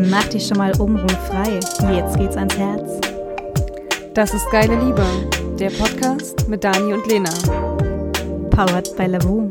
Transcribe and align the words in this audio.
Mach 0.00 0.28
dich 0.28 0.46
schon 0.46 0.58
mal 0.58 0.70
obenrum 0.80 1.08
frei. 1.08 1.54
Jetzt 1.92 2.16
geht's 2.16 2.36
ans 2.36 2.56
Herz. 2.56 3.00
Das 4.14 4.32
ist 4.32 4.48
Geile 4.52 4.76
Liebe, 4.76 5.04
der 5.58 5.70
Podcast 5.70 6.48
mit 6.48 6.62
Dani 6.62 6.92
und 6.92 7.04
Lena. 7.08 7.30
Powered 8.48 8.96
by 8.96 9.06
Lavu. 9.06 9.50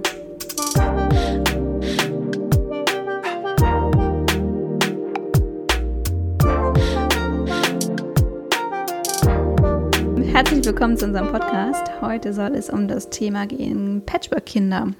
Herzlich 10.32 10.66
willkommen 10.66 10.95
zu 10.95 11.07
unserem 11.07 11.29
Podcast. 11.29 11.91
Heute 12.00 12.32
soll 12.32 12.55
es 12.55 12.70
um 12.70 12.88
das 12.88 13.09
Thema 13.09 13.48
gehen 13.48 14.02
Patchwork-Kinder. 14.05 14.93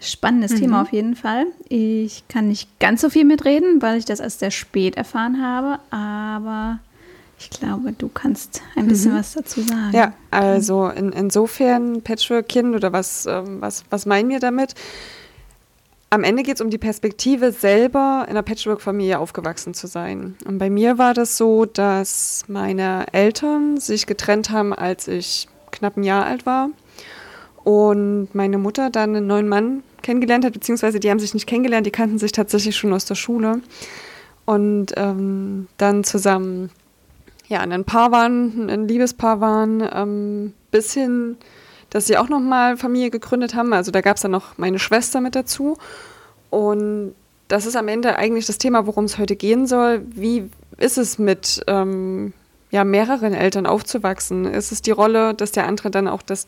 Spannendes 0.00 0.52
mhm. 0.52 0.56
Thema 0.56 0.82
auf 0.82 0.92
jeden 0.92 1.14
Fall. 1.14 1.46
Ich 1.68 2.26
kann 2.28 2.48
nicht 2.48 2.78
ganz 2.80 3.02
so 3.02 3.10
viel 3.10 3.24
mitreden, 3.24 3.82
weil 3.82 3.98
ich 3.98 4.06
das 4.06 4.18
erst 4.18 4.40
sehr 4.40 4.50
spät 4.50 4.96
erfahren 4.96 5.42
habe, 5.42 5.78
aber 5.90 6.78
ich 7.38 7.50
glaube, 7.50 7.92
du 7.92 8.08
kannst 8.08 8.62
ein 8.76 8.86
bisschen 8.86 9.12
mhm. 9.12 9.18
was 9.18 9.34
dazu 9.34 9.60
sagen. 9.60 9.92
Ja, 9.92 10.14
also 10.30 10.88
in, 10.88 11.12
insofern 11.12 12.02
Patchwork-Kind 12.02 12.74
oder 12.74 12.92
was, 12.92 13.26
ähm, 13.26 13.60
was, 13.60 13.84
was 13.90 14.06
meinen 14.06 14.28
wir 14.30 14.40
damit? 14.40 14.74
Am 16.08 16.24
Ende 16.24 16.42
geht 16.42 16.56
es 16.56 16.60
um 16.60 16.70
die 16.70 16.78
Perspektive, 16.78 17.52
selber 17.52 18.24
in 18.24 18.30
einer 18.30 18.42
Patchwork-Familie 18.42 19.18
aufgewachsen 19.18 19.74
zu 19.74 19.86
sein. 19.86 20.36
Und 20.46 20.58
bei 20.58 20.68
mir 20.68 20.98
war 20.98 21.14
das 21.14 21.36
so, 21.36 21.66
dass 21.66 22.44
meine 22.48 23.06
Eltern 23.12 23.78
sich 23.78 24.06
getrennt 24.06 24.50
haben, 24.50 24.74
als 24.74 25.08
ich 25.08 25.48
knapp 25.70 25.96
ein 25.96 26.04
Jahr 26.04 26.24
alt 26.24 26.46
war. 26.46 26.70
Und 27.64 28.34
meine 28.34 28.58
Mutter 28.58 28.90
dann 28.90 29.14
einen 29.14 29.26
neuen 29.26 29.48
Mann 29.48 29.82
kennengelernt 30.02 30.44
hat, 30.44 30.52
beziehungsweise 30.52 31.00
die 31.00 31.10
haben 31.10 31.18
sich 31.18 31.34
nicht 31.34 31.46
kennengelernt, 31.46 31.86
die 31.86 31.90
kannten 31.90 32.18
sich 32.18 32.32
tatsächlich 32.32 32.76
schon 32.76 32.92
aus 32.92 33.04
der 33.04 33.14
Schule. 33.14 33.60
Und 34.44 34.94
ähm, 34.96 35.68
dann 35.76 36.04
zusammen, 36.04 36.70
ja, 37.48 37.60
ein 37.60 37.84
Paar 37.84 38.10
waren, 38.10 38.68
ein 38.68 38.88
Liebespaar 38.88 39.40
waren, 39.40 39.88
ähm, 39.92 40.54
bis 40.70 40.94
hin, 40.94 41.36
dass 41.90 42.06
sie 42.06 42.16
auch 42.16 42.28
nochmal 42.28 42.76
Familie 42.76 43.10
gegründet 43.10 43.54
haben. 43.54 43.72
Also 43.72 43.90
da 43.90 44.00
gab 44.00 44.16
es 44.16 44.22
dann 44.22 44.30
noch 44.30 44.58
meine 44.58 44.78
Schwester 44.78 45.20
mit 45.20 45.34
dazu. 45.34 45.76
Und 46.50 47.14
das 47.48 47.66
ist 47.66 47.76
am 47.76 47.88
Ende 47.88 48.16
eigentlich 48.16 48.46
das 48.46 48.58
Thema, 48.58 48.86
worum 48.86 49.04
es 49.04 49.18
heute 49.18 49.36
gehen 49.36 49.66
soll. 49.66 50.02
Wie 50.08 50.48
ist 50.78 50.98
es 50.98 51.18
mit 51.18 51.62
ähm, 51.66 52.32
ja, 52.70 52.84
mehreren 52.84 53.34
Eltern 53.34 53.66
aufzuwachsen? 53.66 54.46
Ist 54.46 54.72
es 54.72 54.82
die 54.82 54.92
Rolle, 54.92 55.34
dass 55.34 55.52
der 55.52 55.66
andere 55.66 55.90
dann 55.90 56.08
auch 56.08 56.22
das 56.22 56.46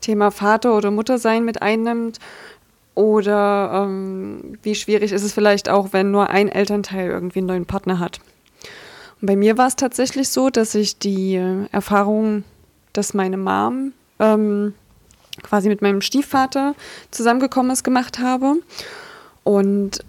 Thema 0.00 0.30
Vater 0.30 0.76
oder 0.76 0.90
Mutter 0.90 1.18
sein 1.18 1.44
mit 1.44 1.62
einnimmt? 1.62 2.18
Oder 2.94 3.84
ähm, 3.84 4.58
wie 4.62 4.74
schwierig 4.74 5.12
ist 5.12 5.22
es 5.22 5.32
vielleicht 5.32 5.68
auch, 5.68 5.92
wenn 5.92 6.10
nur 6.10 6.28
ein 6.28 6.48
Elternteil 6.48 7.10
irgendwie 7.10 7.38
einen 7.38 7.48
neuen 7.48 7.66
Partner 7.66 7.98
hat? 7.98 8.20
Und 9.20 9.26
bei 9.26 9.36
mir 9.36 9.56
war 9.56 9.68
es 9.68 9.76
tatsächlich 9.76 10.28
so, 10.28 10.50
dass 10.50 10.74
ich 10.74 10.98
die 10.98 11.40
Erfahrung, 11.70 12.44
dass 12.92 13.14
meine 13.14 13.38
Mom 13.38 13.92
ähm, 14.18 14.74
quasi 15.42 15.68
mit 15.68 15.80
meinem 15.80 16.02
Stiefvater 16.02 16.74
zusammengekommen 17.10 17.72
ist, 17.72 17.84
gemacht 17.84 18.18
habe. 18.18 18.56
Und 19.44 20.04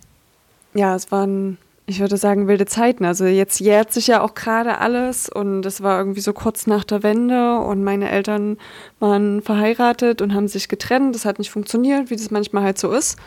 ja, 0.73 0.95
es 0.95 1.11
waren 1.11 1.58
ich 1.86 2.00
würde 2.00 2.17
sagen, 2.17 2.48
wilde 2.48 2.66
Zeiten. 2.66 3.03
Also 3.06 3.26
jetzt 3.26 3.59
jährt 3.59 3.92
sich 3.92 4.08
ja 4.08 4.22
auch 4.22 4.36
gerade 4.36 4.78
alles 4.78 5.28
und 5.28 5.66
es 5.66 5.84
war 5.84 5.98
irgendwie 6.00 6.22
so 6.22 6.31
kurz 6.31 6.66
nach 6.66 6.84
der 6.84 7.03
Wende 7.03 7.59
und 7.59 7.84
meine 7.84 8.09
Eltern 8.09 8.58
waren 9.00 9.42
verheiratet 9.42 10.22
und 10.22 10.34
haben 10.34 10.48
sich 10.48 10.70
getrennt. 10.70 11.14
Das 11.16 11.26
hat 11.26 11.39
nicht 11.39 11.52
funktioniert, 11.52 12.09
wie 12.09 12.16
das 12.16 12.31
manchmal 12.31 12.64
halt 12.64 12.80
so 12.80 12.92
ist. 12.92 13.17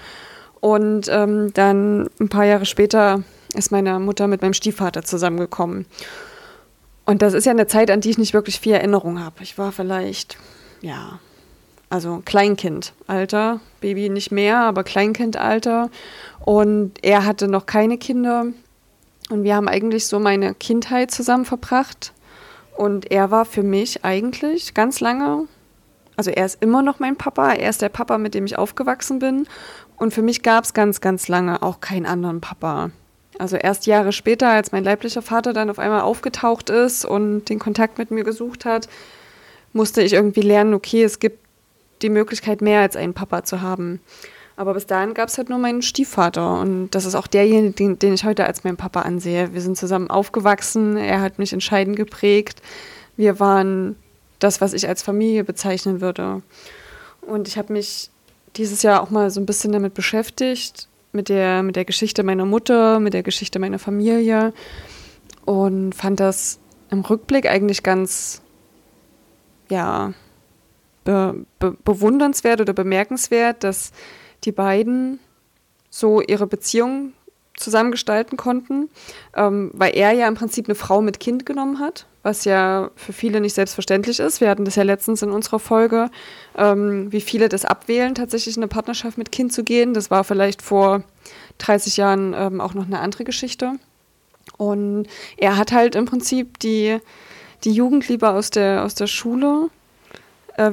Und 0.60 1.08
ähm, 1.10 1.52
dann 1.52 2.08
ein 2.18 2.28
paar 2.28 2.44
Jahre 2.44 2.64
später 2.64 3.22
ist 3.54 3.72
meine 3.72 3.98
Mutter 4.00 4.26
mit 4.26 4.40
meinem 4.42 4.54
Stiefvater 4.54 5.02
zusammengekommen. 5.02 5.86
Und 7.04 7.22
das 7.22 7.34
ist 7.34 7.44
ja 7.44 7.52
eine 7.52 7.66
Zeit, 7.66 7.90
an 7.90 8.00
die 8.00 8.10
ich 8.10 8.18
nicht 8.18 8.34
wirklich 8.34 8.58
viel 8.58 8.72
Erinnerung 8.72 9.22
habe. 9.22 9.42
Ich 9.42 9.58
war 9.58 9.70
vielleicht, 9.70 10.38
ja, 10.80 11.20
also 11.88 12.22
Kleinkindalter, 12.24 13.60
Baby 13.80 14.08
nicht 14.08 14.32
mehr, 14.32 14.60
aber 14.60 14.84
Kleinkindalter. 14.84 15.90
Und 16.44 16.92
er 17.02 17.24
hatte 17.24 17.48
noch 17.48 17.66
keine 17.66 17.98
Kinder. 17.98 18.46
Und 19.30 19.44
wir 19.44 19.54
haben 19.54 19.68
eigentlich 19.68 20.06
so 20.06 20.18
meine 20.18 20.54
Kindheit 20.54 21.10
zusammen 21.10 21.44
verbracht. 21.44 22.12
Und 22.76 23.10
er 23.10 23.30
war 23.30 23.44
für 23.44 23.62
mich 23.62 24.04
eigentlich 24.04 24.74
ganz 24.74 25.00
lange, 25.00 25.48
also 26.16 26.30
er 26.30 26.44
ist 26.44 26.62
immer 26.62 26.82
noch 26.82 26.98
mein 26.98 27.16
Papa, 27.16 27.52
er 27.52 27.70
ist 27.70 27.82
der 27.82 27.88
Papa, 27.88 28.18
mit 28.18 28.34
dem 28.34 28.44
ich 28.44 28.58
aufgewachsen 28.58 29.18
bin. 29.18 29.46
Und 29.96 30.12
für 30.12 30.22
mich 30.22 30.42
gab 30.42 30.64
es 30.64 30.74
ganz, 30.74 31.00
ganz 31.00 31.28
lange 31.28 31.62
auch 31.62 31.80
keinen 31.80 32.06
anderen 32.06 32.40
Papa. 32.40 32.90
Also 33.38 33.56
erst 33.56 33.86
Jahre 33.86 34.12
später, 34.12 34.48
als 34.48 34.72
mein 34.72 34.84
leiblicher 34.84 35.22
Vater 35.22 35.52
dann 35.52 35.70
auf 35.70 35.78
einmal 35.78 36.02
aufgetaucht 36.02 36.70
ist 36.70 37.04
und 37.04 37.46
den 37.46 37.58
Kontakt 37.58 37.98
mit 37.98 38.10
mir 38.10 38.24
gesucht 38.24 38.64
hat, 38.64 38.88
musste 39.72 40.02
ich 40.02 40.14
irgendwie 40.14 40.40
lernen, 40.40 40.74
okay, 40.74 41.02
es 41.02 41.18
gibt 41.18 41.45
die 42.02 42.10
Möglichkeit, 42.10 42.60
mehr 42.60 42.80
als 42.80 42.96
einen 42.96 43.14
Papa 43.14 43.44
zu 43.44 43.62
haben. 43.62 44.00
Aber 44.56 44.72
bis 44.72 44.86
dahin 44.86 45.12
gab 45.12 45.28
es 45.28 45.36
halt 45.36 45.50
nur 45.50 45.58
meinen 45.58 45.82
Stiefvater. 45.82 46.60
Und 46.60 46.90
das 46.90 47.04
ist 47.04 47.14
auch 47.14 47.26
derjenige, 47.26 47.72
den, 47.72 47.98
den, 47.98 48.14
ich 48.14 48.24
heute 48.24 48.46
als 48.46 48.64
meinen 48.64 48.78
Papa 48.78 49.02
ansehe. 49.02 49.52
Wir 49.52 49.60
sind 49.60 49.76
zusammen 49.76 50.10
aufgewachsen. 50.10 50.96
Er 50.96 51.20
hat 51.20 51.38
mich 51.38 51.52
entscheidend 51.52 51.96
geprägt. 51.96 52.62
Wir 53.16 53.38
waren 53.38 53.96
das, 54.38 54.60
was 54.60 54.72
ich 54.72 54.88
als 54.88 55.02
Familie 55.02 55.44
bezeichnen 55.44 56.00
würde. 56.00 56.42
Und 57.20 57.48
ich 57.48 57.58
habe 57.58 57.72
mich 57.72 58.10
dieses 58.56 58.82
Jahr 58.82 59.02
auch 59.02 59.10
mal 59.10 59.30
so 59.30 59.40
ein 59.40 59.46
bisschen 59.46 59.72
damit 59.72 59.92
beschäftigt, 59.92 60.88
mit 61.12 61.28
der, 61.28 61.62
mit 61.62 61.76
der 61.76 61.84
Geschichte 61.84 62.22
meiner 62.22 62.46
Mutter, 62.46 62.98
mit 62.98 63.12
der 63.12 63.22
Geschichte 63.22 63.58
meiner 63.58 63.78
Familie. 63.78 64.54
Und 65.44 65.94
fand 65.94 66.18
das 66.18 66.58
im 66.90 67.00
Rückblick 67.00 67.46
eigentlich 67.46 67.82
ganz, 67.82 68.40
ja, 69.68 70.14
be, 71.06 71.46
be, 71.58 71.74
bewundernswert 71.84 72.60
oder 72.60 72.74
bemerkenswert, 72.74 73.64
dass 73.64 73.92
die 74.44 74.52
beiden 74.52 75.18
so 75.88 76.20
ihre 76.20 76.46
Beziehung 76.46 77.14
zusammengestalten 77.56 78.36
konnten, 78.36 78.90
ähm, 79.34 79.70
weil 79.72 79.96
er 79.96 80.12
ja 80.12 80.28
im 80.28 80.34
Prinzip 80.34 80.66
eine 80.66 80.74
Frau 80.74 81.00
mit 81.00 81.20
Kind 81.20 81.46
genommen 81.46 81.78
hat, 81.78 82.04
was 82.22 82.44
ja 82.44 82.90
für 82.96 83.14
viele 83.14 83.40
nicht 83.40 83.54
selbstverständlich 83.54 84.20
ist. 84.20 84.42
Wir 84.42 84.50
hatten 84.50 84.66
das 84.66 84.76
ja 84.76 84.82
letztens 84.82 85.22
in 85.22 85.30
unserer 85.30 85.58
Folge, 85.58 86.10
ähm, 86.58 87.10
wie 87.12 87.22
viele 87.22 87.48
das 87.48 87.64
abwählen, 87.64 88.14
tatsächlich 88.14 88.58
in 88.58 88.62
eine 88.62 88.68
Partnerschaft 88.68 89.16
mit 89.16 89.32
Kind 89.32 89.54
zu 89.54 89.64
gehen. 89.64 89.94
Das 89.94 90.10
war 90.10 90.22
vielleicht 90.22 90.60
vor 90.60 91.02
30 91.58 91.96
Jahren 91.96 92.34
ähm, 92.36 92.60
auch 92.60 92.74
noch 92.74 92.84
eine 92.84 92.98
andere 92.98 93.24
Geschichte. 93.24 93.72
Und 94.58 95.06
er 95.38 95.56
hat 95.56 95.72
halt 95.72 95.94
im 95.94 96.04
Prinzip 96.04 96.58
die, 96.58 96.98
die 97.64 97.72
Jugendliebe 97.72 98.28
aus 98.28 98.50
der, 98.50 98.84
aus 98.84 98.94
der 98.94 99.06
Schule 99.06 99.70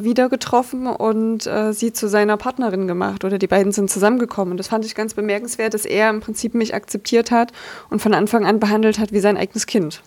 wieder 0.04 0.30
getroffen 0.30 0.88
und 0.88 1.46
äh, 1.46 1.74
sie 1.74 1.94
zu 1.94 2.08
seiner 2.08 2.38
Partnerin 2.38 2.88
gemacht 2.88 3.26
oder 3.26 3.38
die 3.38 3.48
beiden 3.48 3.72
sind 3.72 3.90
zusammengekommen. 3.90 4.52
Und 4.52 4.58
das 4.58 4.68
fand 4.70 4.86
ich 4.86 4.96
ganz 4.96 5.14
bemerkenswert, 5.14 5.74
dass 5.74 5.86
er 5.86 6.10
im 6.10 6.22
Prinzip 6.22 6.54
mich 6.54 6.74
akzeptiert 6.74 7.32
hat 7.32 7.52
und 7.90 8.02
von 8.02 8.14
Anfang 8.14 8.46
an 8.46 8.60
behandelt 8.60 9.00
hat 9.00 9.12
wie 9.12 9.20
sein 9.20 9.38
eigenes 9.38 9.66
Kind. 9.66 10.02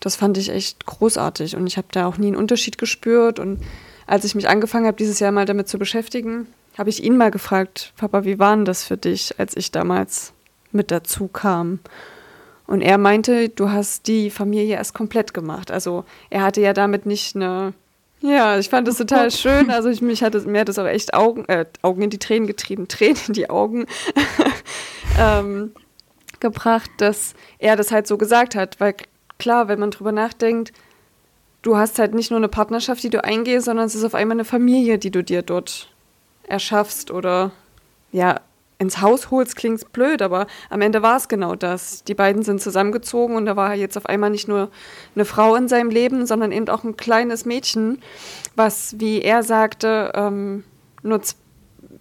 Das 0.00 0.16
fand 0.16 0.38
ich 0.38 0.50
echt 0.50 0.86
großartig 0.86 1.56
und 1.56 1.66
ich 1.66 1.76
habe 1.76 1.88
da 1.90 2.06
auch 2.06 2.18
nie 2.18 2.28
einen 2.28 2.36
Unterschied 2.36 2.78
gespürt. 2.78 3.38
Und 3.38 3.60
als 4.06 4.24
ich 4.24 4.34
mich 4.34 4.48
angefangen 4.48 4.86
habe, 4.86 4.96
dieses 4.96 5.20
Jahr 5.20 5.32
mal 5.32 5.46
damit 5.46 5.68
zu 5.68 5.78
beschäftigen, 5.78 6.46
habe 6.76 6.90
ich 6.90 7.02
ihn 7.02 7.16
mal 7.16 7.30
gefragt, 7.30 7.92
Papa, 7.96 8.24
wie 8.24 8.38
war 8.38 8.54
denn 8.54 8.64
das 8.64 8.84
für 8.84 8.96
dich, 8.96 9.38
als 9.38 9.56
ich 9.56 9.72
damals 9.72 10.32
mit 10.72 10.90
dazu 10.90 11.28
kam? 11.28 11.78
Und 12.66 12.82
er 12.82 12.98
meinte, 12.98 13.48
du 13.48 13.70
hast 13.70 14.08
die 14.08 14.30
Familie 14.30 14.74
erst 14.74 14.92
komplett 14.92 15.32
gemacht. 15.32 15.70
Also 15.70 16.04
er 16.30 16.42
hatte 16.42 16.60
ja 16.60 16.72
damit 16.72 17.06
nicht 17.06 17.36
eine 17.36 17.72
ja, 18.26 18.58
ich 18.58 18.68
fand 18.68 18.88
das 18.88 18.98
total 18.98 19.30
schön. 19.32 19.70
Also 19.70 19.88
ich, 19.88 20.02
mich 20.02 20.22
hat 20.22 20.34
das, 20.34 20.44
mir 20.44 20.60
hat 20.60 20.68
das 20.68 20.78
auch 20.78 20.86
echt 20.86 21.14
Augen, 21.14 21.44
äh, 21.46 21.66
Augen 21.82 22.02
in 22.02 22.10
die 22.10 22.18
Tränen 22.18 22.46
getrieben, 22.46 22.88
Tränen 22.88 23.18
in 23.28 23.34
die 23.34 23.50
Augen 23.50 23.86
ähm, 25.18 25.72
gebracht, 26.40 26.90
dass 26.98 27.34
er 27.58 27.76
das 27.76 27.92
halt 27.92 28.06
so 28.06 28.18
gesagt 28.18 28.54
hat. 28.54 28.80
Weil 28.80 28.94
klar, 29.38 29.68
wenn 29.68 29.78
man 29.78 29.90
drüber 29.90 30.12
nachdenkt, 30.12 30.72
du 31.62 31.76
hast 31.76 31.98
halt 31.98 32.14
nicht 32.14 32.30
nur 32.30 32.38
eine 32.38 32.48
Partnerschaft, 32.48 33.02
die 33.02 33.10
du 33.10 33.22
eingehst, 33.24 33.66
sondern 33.66 33.86
es 33.86 33.94
ist 33.94 34.04
auf 34.04 34.14
einmal 34.14 34.36
eine 34.36 34.44
Familie, 34.44 34.98
die 34.98 35.10
du 35.10 35.22
dir 35.22 35.42
dort 35.42 35.92
erschaffst 36.44 37.10
oder 37.10 37.50
ja, 38.12 38.40
ins 38.78 39.00
Haus 39.00 39.30
holst, 39.30 39.56
klingt 39.56 39.92
blöd, 39.92 40.22
aber 40.22 40.46
am 40.68 40.80
Ende 40.80 41.02
war 41.02 41.16
es 41.16 41.28
genau 41.28 41.54
das. 41.54 42.04
Die 42.04 42.14
beiden 42.14 42.42
sind 42.42 42.60
zusammengezogen 42.60 43.36
und 43.36 43.46
da 43.46 43.56
war 43.56 43.74
jetzt 43.74 43.96
auf 43.96 44.06
einmal 44.06 44.30
nicht 44.30 44.48
nur 44.48 44.70
eine 45.14 45.24
Frau 45.24 45.54
in 45.54 45.68
seinem 45.68 45.90
Leben, 45.90 46.26
sondern 46.26 46.52
eben 46.52 46.68
auch 46.68 46.84
ein 46.84 46.96
kleines 46.96 47.46
Mädchen, 47.46 48.02
was, 48.54 48.96
wie 48.98 49.22
er 49.22 49.42
sagte, 49.42 50.12
ähm, 50.14 50.64
nur, 51.02 51.20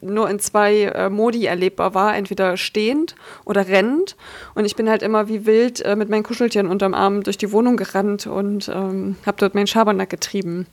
nur 0.01 0.29
in 0.29 0.39
zwei 0.39 0.83
äh, 0.83 1.09
Modi 1.09 1.45
erlebbar 1.45 1.93
war, 1.93 2.15
entweder 2.15 2.57
stehend 2.57 3.15
oder 3.45 3.67
rennend. 3.67 4.17
Und 4.53 4.65
ich 4.65 4.75
bin 4.75 4.89
halt 4.89 5.01
immer 5.01 5.29
wie 5.29 5.45
wild 5.45 5.81
äh, 5.81 5.95
mit 5.95 6.09
meinen 6.09 6.23
Kuscheltieren 6.23 6.67
unterm 6.67 6.93
Arm 6.93 7.23
durch 7.23 7.37
die 7.37 7.51
Wohnung 7.51 7.77
gerannt 7.77 8.27
und 8.27 8.67
ähm, 8.67 9.15
habe 9.25 9.37
dort 9.39 9.55
meinen 9.55 9.67
Schabernack 9.67 10.09
getrieben. 10.09 10.67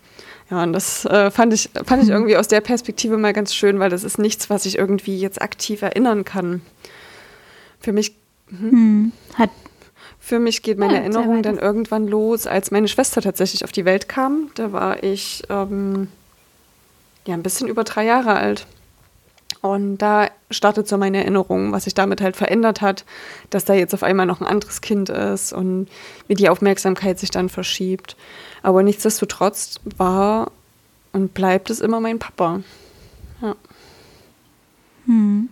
Ja, 0.50 0.62
und 0.62 0.72
das 0.72 1.04
äh, 1.06 1.30
fand, 1.30 1.54
ich, 1.54 1.70
fand 1.84 2.02
ich 2.02 2.08
mhm. 2.08 2.14
irgendwie 2.14 2.36
aus 2.36 2.48
der 2.48 2.60
Perspektive 2.60 3.16
mal 3.16 3.32
ganz 3.32 3.54
schön, 3.54 3.78
weil 3.78 3.90
das 3.90 4.04
ist 4.04 4.18
nichts, 4.18 4.50
was 4.50 4.66
ich 4.66 4.76
irgendwie 4.76 5.18
jetzt 5.18 5.40
aktiv 5.40 5.82
erinnern 5.82 6.24
kann. 6.24 6.62
Für 7.80 7.92
mich. 7.92 8.14
Hm. 8.48 8.70
Hm. 8.70 9.12
Hat, 9.34 9.50
Für 10.24 10.38
mich 10.38 10.62
geht 10.62 10.78
meine 10.78 10.94
ja, 10.94 11.00
Erinnerung 11.00 11.42
dann 11.42 11.58
irgendwann 11.58 12.06
los, 12.06 12.46
als 12.46 12.70
meine 12.70 12.86
Schwester 12.86 13.20
tatsächlich 13.20 13.64
auf 13.64 13.72
die 13.72 13.84
Welt 13.84 14.08
kam. 14.08 14.50
Da 14.54 14.70
war 14.70 15.02
ich 15.02 15.42
ähm, 15.48 16.06
ja 17.26 17.34
ein 17.34 17.42
bisschen 17.42 17.66
über 17.66 17.82
drei 17.82 18.04
Jahre 18.04 18.34
alt. 18.34 18.66
Und 19.62 19.98
da 19.98 20.28
startet 20.50 20.88
so 20.88 20.98
meine 20.98 21.18
Erinnerung, 21.18 21.70
was 21.72 21.84
sich 21.84 21.94
damit 21.94 22.20
halt 22.20 22.36
verändert 22.36 22.80
hat, 22.80 23.04
dass 23.48 23.64
da 23.64 23.74
jetzt 23.74 23.94
auf 23.94 24.02
einmal 24.02 24.26
noch 24.26 24.40
ein 24.40 24.46
anderes 24.46 24.80
Kind 24.80 25.08
ist 25.08 25.52
und 25.52 25.88
wie 26.26 26.34
die 26.34 26.48
Aufmerksamkeit 26.48 27.20
sich 27.20 27.30
dann 27.30 27.48
verschiebt. 27.48 28.16
Aber 28.62 28.82
nichtsdestotrotz 28.82 29.78
war 29.96 30.50
und 31.12 31.32
bleibt 31.32 31.70
es 31.70 31.80
immer 31.80 32.00
mein 32.00 32.18
Papa. 32.18 32.62
Ja. 33.40 33.54
Hm. 35.06 35.48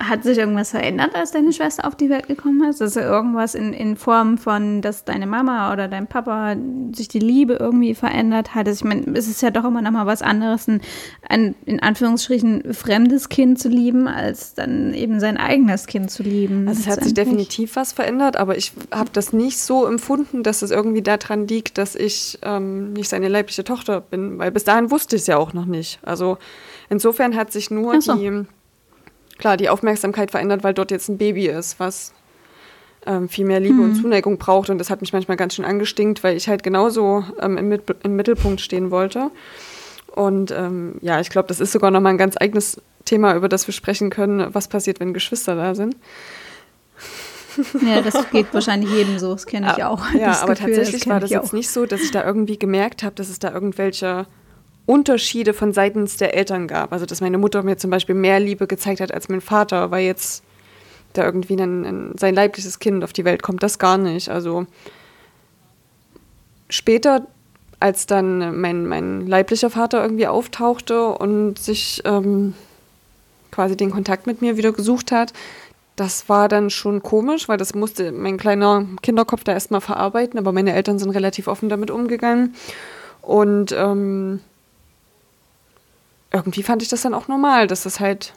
Hat 0.00 0.22
sich 0.24 0.38
irgendwas 0.38 0.70
verändert, 0.70 1.14
als 1.14 1.32
deine 1.32 1.52
Schwester 1.52 1.86
auf 1.86 1.94
die 1.94 2.08
Welt 2.08 2.26
gekommen 2.26 2.68
ist? 2.68 2.80
Also 2.80 3.00
irgendwas 3.00 3.54
in, 3.54 3.72
in 3.72 3.96
Form 3.96 4.38
von, 4.38 4.80
dass 4.80 5.04
deine 5.04 5.26
Mama 5.26 5.72
oder 5.72 5.88
dein 5.88 6.06
Papa 6.06 6.56
sich 6.92 7.08
die 7.08 7.18
Liebe 7.18 7.54
irgendwie 7.54 7.94
verändert 7.94 8.54
hat? 8.54 8.66
Also 8.66 8.84
ich 8.84 8.88
meine, 8.88 9.16
es 9.16 9.28
ist 9.28 9.42
ja 9.42 9.50
doch 9.50 9.64
immer 9.64 9.82
noch 9.82 9.90
mal 9.90 10.06
was 10.06 10.22
anderes, 10.22 10.68
ein, 10.68 10.80
ein 11.28 11.54
in 11.66 11.80
Anführungsstrichen 11.80 12.72
fremdes 12.72 13.28
Kind 13.28 13.58
zu 13.58 13.68
lieben, 13.68 14.08
als 14.08 14.54
dann 14.54 14.94
eben 14.94 15.20
sein 15.20 15.36
eigenes 15.36 15.86
Kind 15.86 16.10
zu 16.10 16.22
lieben. 16.22 16.68
Also 16.68 16.80
es 16.80 16.86
hat 16.86 17.04
sich 17.04 17.14
definitiv 17.14 17.76
was 17.76 17.92
verändert, 17.92 18.36
aber 18.36 18.56
ich 18.56 18.72
habe 18.90 19.10
das 19.12 19.32
nicht 19.32 19.58
so 19.58 19.86
empfunden, 19.86 20.42
dass 20.42 20.62
es 20.62 20.70
irgendwie 20.70 21.02
daran 21.02 21.46
liegt, 21.46 21.78
dass 21.78 21.94
ich 21.94 22.38
ähm, 22.42 22.92
nicht 22.92 23.08
seine 23.08 23.28
leibliche 23.28 23.64
Tochter 23.64 24.00
bin, 24.00 24.38
weil 24.38 24.50
bis 24.50 24.64
dahin 24.64 24.90
wusste 24.90 25.16
ich 25.16 25.22
es 25.22 25.26
ja 25.26 25.36
auch 25.36 25.52
noch 25.52 25.66
nicht. 25.66 25.98
Also 26.02 26.38
insofern 26.88 27.36
hat 27.36 27.52
sich 27.52 27.70
nur 27.70 28.00
so. 28.00 28.14
die 28.14 28.46
klar 29.42 29.56
die 29.56 29.68
Aufmerksamkeit 29.68 30.30
verändert, 30.30 30.62
weil 30.62 30.72
dort 30.72 30.92
jetzt 30.92 31.08
ein 31.08 31.18
Baby 31.18 31.48
ist, 31.48 31.80
was 31.80 32.12
ähm, 33.06 33.28
viel 33.28 33.44
mehr 33.44 33.58
Liebe 33.58 33.74
mhm. 33.74 33.82
und 33.82 33.94
Zuneigung 33.96 34.38
braucht. 34.38 34.70
Und 34.70 34.78
das 34.78 34.88
hat 34.88 35.00
mich 35.00 35.12
manchmal 35.12 35.36
ganz 35.36 35.56
schön 35.56 35.64
angestinkt, 35.64 36.22
weil 36.22 36.36
ich 36.36 36.48
halt 36.48 36.62
genauso 36.62 37.24
ähm, 37.40 37.58
im, 37.58 37.80
im, 38.04 38.16
Mittelpunkt 38.16 38.60
stehen 38.60 38.92
wollte. 38.92 39.32
Und 40.14 40.52
ähm, 40.52 40.94
ja, 41.00 41.18
ich 41.18 41.28
glaube, 41.28 41.48
das 41.48 41.58
ist 41.58 41.72
sogar 41.72 41.90
nochmal 41.90 42.12
ein 42.12 42.18
ganz 42.18 42.36
eigenes 42.38 42.80
Thema, 43.04 43.34
über 43.34 43.48
das 43.48 43.66
wir 43.66 43.74
sprechen 43.74 44.10
können, 44.10 44.54
was 44.54 44.68
passiert, 44.68 45.00
wenn 45.00 45.12
Geschwister 45.12 45.56
da 45.56 45.74
sind. 45.74 45.96
Ja, 47.84 48.00
das 48.00 48.14
geht 48.30 48.54
wahrscheinlich 48.54 48.92
jedem 48.92 49.18
so, 49.18 49.32
das 49.32 49.46
kenne 49.46 49.74
ich 49.76 49.82
auch. 49.82 50.08
Ja, 50.14 50.40
aber 50.40 50.54
Gefühl, 50.54 50.76
tatsächlich 50.76 51.08
war 51.08 51.18
das 51.18 51.30
jetzt 51.30 51.52
nicht 51.52 51.68
so, 51.68 51.84
dass 51.84 52.00
ich 52.00 52.12
da 52.12 52.24
irgendwie 52.24 52.60
gemerkt 52.60 53.02
habe, 53.02 53.16
dass 53.16 53.28
es 53.28 53.40
da 53.40 53.52
irgendwelche 53.52 54.26
Unterschiede 54.86 55.54
von 55.54 55.72
seitens 55.72 56.16
der 56.16 56.34
Eltern 56.34 56.66
gab. 56.66 56.92
Also 56.92 57.06
dass 57.06 57.20
meine 57.20 57.38
Mutter 57.38 57.62
mir 57.62 57.76
zum 57.76 57.90
Beispiel 57.90 58.14
mehr 58.14 58.40
Liebe 58.40 58.66
gezeigt 58.66 59.00
hat 59.00 59.12
als 59.12 59.28
mein 59.28 59.40
Vater, 59.40 59.90
weil 59.90 60.04
jetzt 60.04 60.42
da 61.12 61.24
irgendwie 61.24 61.54
ein, 61.54 61.84
ein, 61.84 62.14
sein 62.18 62.34
leibliches 62.34 62.78
Kind 62.78 63.04
auf 63.04 63.12
die 63.12 63.24
Welt 63.24 63.42
kommt, 63.42 63.62
das 63.62 63.78
gar 63.78 63.98
nicht. 63.98 64.28
Also 64.28 64.66
später, 66.68 67.26
als 67.80 68.06
dann 68.06 68.60
mein, 68.60 68.86
mein 68.86 69.26
leiblicher 69.26 69.70
Vater 69.70 70.02
irgendwie 70.02 70.26
auftauchte 70.26 71.08
und 71.08 71.58
sich 71.58 72.02
ähm, 72.04 72.54
quasi 73.50 73.76
den 73.76 73.90
Kontakt 73.90 74.26
mit 74.26 74.40
mir 74.40 74.56
wieder 74.56 74.72
gesucht 74.72 75.12
hat, 75.12 75.32
das 75.96 76.28
war 76.28 76.48
dann 76.48 76.70
schon 76.70 77.02
komisch, 77.02 77.48
weil 77.48 77.58
das 77.58 77.74
musste 77.74 78.12
mein 78.12 78.38
kleiner 78.38 78.86
Kinderkopf 79.02 79.44
da 79.44 79.52
erstmal 79.52 79.82
verarbeiten, 79.82 80.38
aber 80.38 80.52
meine 80.52 80.72
Eltern 80.72 80.98
sind 80.98 81.10
relativ 81.10 81.48
offen 81.48 81.68
damit 81.68 81.90
umgegangen. 81.90 82.54
Und 83.20 83.72
ähm, 83.72 84.40
irgendwie 86.32 86.62
fand 86.62 86.82
ich 86.82 86.88
das 86.88 87.02
dann 87.02 87.14
auch 87.14 87.28
normal, 87.28 87.66
dass 87.66 87.82
das 87.82 88.00
halt 88.00 88.32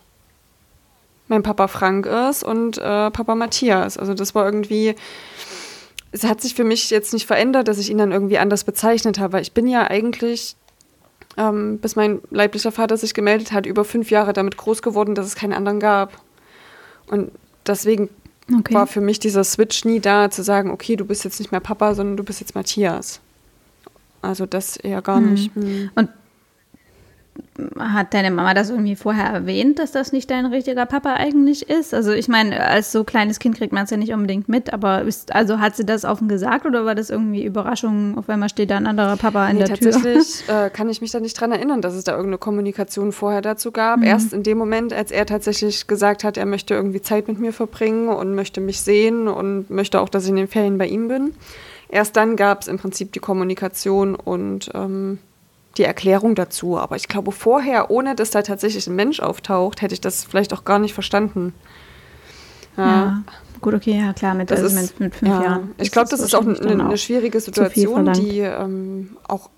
mein 1.27 1.43
Papa 1.43 1.67
Frank 1.67 2.05
ist 2.05 2.43
und 2.43 2.77
äh, 2.77 3.11
Papa 3.11 3.35
Matthias. 3.35 3.97
Also 3.97 4.13
das 4.13 4.35
war 4.35 4.45
irgendwie, 4.45 4.95
es 6.11 6.23
hat 6.23 6.41
sich 6.41 6.53
für 6.53 6.63
mich 6.63 6.89
jetzt 6.89 7.13
nicht 7.13 7.25
verändert, 7.25 7.67
dass 7.67 7.79
ich 7.79 7.89
ihn 7.89 7.97
dann 7.97 8.11
irgendwie 8.11 8.37
anders 8.37 8.63
bezeichnet 8.63 9.19
habe. 9.19 9.41
Ich 9.41 9.53
bin 9.53 9.67
ja 9.67 9.87
eigentlich, 9.87 10.55
ähm, 11.37 11.79
bis 11.79 11.95
mein 11.95 12.21
leiblicher 12.29 12.71
Vater 12.71 12.97
sich 12.97 13.13
gemeldet 13.13 13.51
hat, 13.51 13.65
über 13.65 13.85
fünf 13.85 14.11
Jahre 14.11 14.33
damit 14.33 14.57
groß 14.57 14.81
geworden, 14.81 15.15
dass 15.15 15.25
es 15.25 15.35
keinen 15.35 15.53
anderen 15.53 15.79
gab. 15.79 16.21
Und 17.07 17.31
deswegen 17.65 18.09
okay. 18.53 18.73
war 18.73 18.85
für 18.85 19.01
mich 19.01 19.19
dieser 19.19 19.43
Switch 19.43 19.83
nie 19.83 19.99
da, 19.99 20.29
zu 20.29 20.43
sagen, 20.43 20.69
okay, 20.69 20.95
du 20.95 21.05
bist 21.05 21.23
jetzt 21.23 21.39
nicht 21.39 21.51
mehr 21.51 21.61
Papa, 21.61 21.95
sondern 21.95 22.17
du 22.17 22.23
bist 22.23 22.39
jetzt 22.39 22.55
Matthias. 22.55 23.19
Also 24.21 24.45
das 24.45 24.77
eher 24.77 25.01
gar 25.01 25.17
hm. 25.17 25.33
nicht. 25.33 25.55
Hm. 25.55 25.89
Und 25.95 26.09
hat 27.79 28.13
deine 28.13 28.31
Mama 28.31 28.53
das 28.53 28.69
irgendwie 28.69 28.95
vorher 28.95 29.25
erwähnt, 29.25 29.79
dass 29.79 29.91
das 29.91 30.11
nicht 30.11 30.29
dein 30.29 30.45
richtiger 30.45 30.85
Papa 30.85 31.13
eigentlich 31.13 31.69
ist? 31.69 31.93
Also 31.93 32.11
ich 32.11 32.27
meine, 32.27 32.59
als 32.61 32.91
so 32.91 33.03
kleines 33.03 33.39
Kind 33.39 33.57
kriegt 33.57 33.73
man 33.73 33.85
es 33.85 33.89
ja 33.89 33.97
nicht 33.97 34.13
unbedingt 34.13 34.49
mit, 34.49 34.73
aber 34.73 35.03
ist, 35.03 35.33
also 35.33 35.59
hat 35.59 35.75
sie 35.75 35.85
das 35.85 36.05
offen 36.05 36.27
gesagt 36.27 36.65
oder 36.65 36.85
war 36.85 36.95
das 36.95 37.09
irgendwie 37.09 37.43
Überraschung, 37.43 38.17
auf 38.17 38.29
einmal 38.29 38.49
steht 38.49 38.71
da 38.71 38.77
ein 38.77 38.87
anderer 38.87 39.17
Papa 39.17 39.47
in 39.47 39.57
nee, 39.57 39.63
der 39.63 39.75
Tür? 39.75 39.91
Tatsächlich 39.91 40.49
äh, 40.49 40.69
kann 40.69 40.89
ich 40.89 41.01
mich 41.01 41.11
da 41.11 41.19
nicht 41.19 41.39
dran 41.39 41.51
erinnern, 41.51 41.81
dass 41.81 41.93
es 41.93 42.03
da 42.03 42.11
irgendeine 42.11 42.37
Kommunikation 42.37 43.11
vorher 43.11 43.41
dazu 43.41 43.71
gab. 43.71 43.99
Mhm. 43.99 44.05
Erst 44.05 44.33
in 44.33 44.43
dem 44.43 44.57
Moment, 44.57 44.93
als 44.93 45.11
er 45.11 45.25
tatsächlich 45.25 45.87
gesagt 45.87 46.23
hat, 46.23 46.37
er 46.37 46.45
möchte 46.45 46.73
irgendwie 46.73 47.01
Zeit 47.01 47.27
mit 47.27 47.39
mir 47.39 47.53
verbringen 47.53 48.09
und 48.09 48.35
möchte 48.35 48.59
mich 48.61 48.81
sehen 48.81 49.27
und 49.27 49.69
möchte 49.69 50.01
auch, 50.01 50.09
dass 50.09 50.23
ich 50.23 50.29
in 50.29 50.35
den 50.35 50.47
Ferien 50.47 50.77
bei 50.77 50.87
ihm 50.87 51.07
bin. 51.07 51.33
Erst 51.87 52.15
dann 52.17 52.35
gab 52.35 52.61
es 52.61 52.67
im 52.67 52.77
Prinzip 52.77 53.13
die 53.13 53.19
Kommunikation 53.19 54.15
und 54.15 54.71
ähm, 54.73 55.19
die 55.77 55.83
Erklärung 55.83 56.35
dazu. 56.35 56.77
Aber 56.77 56.95
ich 56.95 57.07
glaube, 57.07 57.31
vorher, 57.31 57.91
ohne 57.91 58.15
dass 58.15 58.31
da 58.31 58.41
tatsächlich 58.41 58.87
ein 58.87 58.95
Mensch 58.95 59.19
auftaucht, 59.19 59.81
hätte 59.81 59.93
ich 59.93 60.01
das 60.01 60.23
vielleicht 60.23 60.53
auch 60.53 60.65
gar 60.65 60.79
nicht 60.79 60.93
verstanden. 60.93 61.53
Ja. 62.77 62.85
ja. 62.85 63.23
Gut, 63.61 63.73
okay, 63.73 63.99
ja 63.99 64.13
klar, 64.13 64.33
mit, 64.33 64.51
also 64.51 64.63
mit, 64.75 64.99
mit, 64.99 65.15
fünf 65.15 65.31
ja. 65.31 65.43
Jahren. 65.43 65.75
Ich 65.77 65.91
glaube, 65.91 66.09
das 66.09 66.19
ist 66.19 66.35
auch 66.35 66.45
eine, 66.45 66.85
eine 66.85 66.97
schwierige 66.97 67.39
Situation, 67.39 68.13
die 68.13 68.39
ähm, 68.39 69.17
auch 69.27 69.49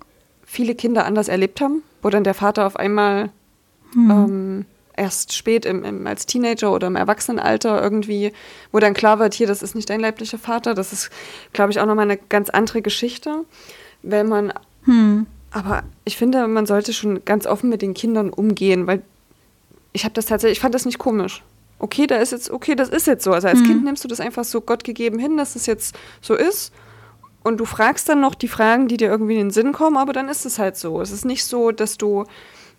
viele 0.44 0.74
Kinder 0.74 1.04
anders 1.04 1.28
erlebt 1.28 1.60
haben, 1.60 1.82
wo 2.00 2.08
dann 2.08 2.24
der 2.24 2.34
Vater 2.34 2.66
auf 2.66 2.76
einmal 2.76 3.30
hm. 3.92 4.10
ähm, 4.10 4.66
erst 4.96 5.34
spät 5.34 5.66
im, 5.66 5.84
im, 5.84 6.06
als 6.06 6.26
Teenager 6.26 6.72
oder 6.72 6.86
im 6.86 6.96
Erwachsenenalter 6.96 7.82
irgendwie, 7.82 8.32
wo 8.72 8.78
dann 8.78 8.94
klar 8.94 9.18
wird, 9.18 9.34
hier, 9.34 9.46
das 9.46 9.62
ist 9.62 9.74
nicht 9.74 9.90
dein 9.90 10.00
leiblicher 10.00 10.38
Vater. 10.38 10.74
Das 10.74 10.92
ist, 10.92 11.10
glaube 11.52 11.70
ich, 11.72 11.80
auch 11.80 11.86
nochmal 11.86 12.04
eine 12.04 12.16
ganz 12.16 12.50
andere 12.50 12.82
Geschichte, 12.82 13.44
wenn 14.02 14.28
man 14.28 14.52
hm. 14.84 15.26
Aber 15.50 15.82
ich 16.04 16.16
finde, 16.16 16.46
man 16.46 16.66
sollte 16.66 16.92
schon 16.92 17.24
ganz 17.24 17.46
offen 17.46 17.70
mit 17.70 17.82
den 17.82 17.94
Kindern 17.94 18.30
umgehen, 18.30 18.86
weil 18.86 19.02
ich 19.92 20.04
habe 20.04 20.14
das 20.14 20.26
tatsächlich, 20.26 20.58
ich 20.58 20.62
fand 20.62 20.74
das 20.74 20.84
nicht 20.84 20.98
komisch. 20.98 21.42
Okay, 21.78 22.06
da 22.06 22.16
ist 22.16 22.32
jetzt, 22.32 22.50
okay, 22.50 22.74
das 22.74 22.88
ist 22.88 23.06
jetzt 23.06 23.24
so. 23.24 23.32
Also 23.32 23.48
als 23.48 23.60
mhm. 23.60 23.64
Kind 23.64 23.84
nimmst 23.84 24.04
du 24.04 24.08
das 24.08 24.20
einfach 24.20 24.44
so 24.44 24.60
Gott 24.60 24.84
gegeben 24.84 25.18
hin, 25.18 25.36
dass 25.36 25.56
es 25.56 25.66
jetzt 25.66 25.96
so 26.20 26.34
ist. 26.34 26.72
Und 27.44 27.58
du 27.58 27.64
fragst 27.64 28.08
dann 28.08 28.20
noch 28.20 28.34
die 28.34 28.48
Fragen, 28.48 28.88
die 28.88 28.96
dir 28.96 29.08
irgendwie 29.08 29.34
in 29.34 29.46
den 29.46 29.50
Sinn 29.50 29.72
kommen, 29.72 29.96
aber 29.96 30.12
dann 30.12 30.28
ist 30.28 30.44
es 30.44 30.58
halt 30.58 30.76
so. 30.76 31.00
Es 31.00 31.12
ist 31.12 31.24
nicht 31.24 31.44
so, 31.44 31.70
dass 31.70 31.96
du 31.96 32.24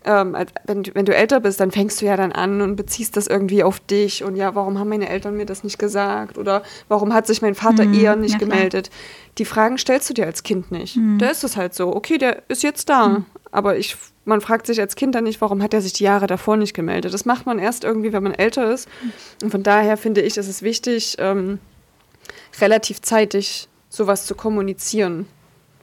ähm, 0.05 0.35
wenn, 0.65 0.83
wenn 0.93 1.05
du 1.05 1.13
älter 1.13 1.39
bist, 1.41 1.59
dann 1.59 1.71
fängst 1.71 2.01
du 2.01 2.05
ja 2.05 2.15
dann 2.15 2.31
an 2.31 2.61
und 2.61 2.75
beziehst 2.75 3.17
das 3.17 3.27
irgendwie 3.27 3.63
auf 3.63 3.79
dich 3.79 4.23
und 4.23 4.35
ja, 4.35 4.55
warum 4.55 4.79
haben 4.79 4.89
meine 4.89 5.09
Eltern 5.09 5.35
mir 5.35 5.45
das 5.45 5.63
nicht 5.63 5.77
gesagt 5.77 6.37
oder 6.37 6.63
warum 6.87 7.13
hat 7.13 7.27
sich 7.27 7.41
mein 7.41 7.55
Vater 7.55 7.85
mhm, 7.85 7.93
eher 7.93 8.15
nicht 8.15 8.39
gemeldet? 8.39 8.89
Die 9.37 9.45
Fragen 9.45 9.77
stellst 9.77 10.09
du 10.09 10.13
dir 10.13 10.25
als 10.25 10.43
Kind 10.43 10.71
nicht. 10.71 10.95
Mhm. 10.95 11.19
Da 11.19 11.27
ist 11.27 11.43
es 11.43 11.57
halt 11.57 11.73
so, 11.73 11.95
okay, 11.95 12.17
der 12.17 12.43
ist 12.47 12.63
jetzt 12.63 12.89
da, 12.89 13.09
mhm. 13.09 13.25
aber 13.51 13.77
ich, 13.77 13.97
man 14.23 14.39
fragt 14.39 14.67
sich 14.67 14.79
als 14.79 14.95
Kind 14.95 15.15
dann 15.15 15.25
nicht, 15.25 15.41
warum 15.41 15.61
hat 15.61 15.73
er 15.73 15.81
sich 15.81 15.93
die 15.93 16.05
Jahre 16.05 16.27
davor 16.27 16.55
nicht 16.55 16.73
gemeldet? 16.73 17.13
Das 17.13 17.25
macht 17.25 17.45
man 17.45 17.59
erst 17.59 17.83
irgendwie, 17.83 18.13
wenn 18.13 18.23
man 18.23 18.33
älter 18.33 18.71
ist. 18.71 18.87
Und 19.43 19.51
von 19.51 19.63
daher 19.63 19.97
finde 19.97 20.21
ich, 20.21 20.37
ist 20.37 20.47
es 20.47 20.61
wichtig, 20.61 21.17
ähm, 21.19 21.59
relativ 22.61 23.01
zeitig 23.01 23.67
sowas 23.89 24.25
zu 24.25 24.35
kommunizieren. 24.35 25.27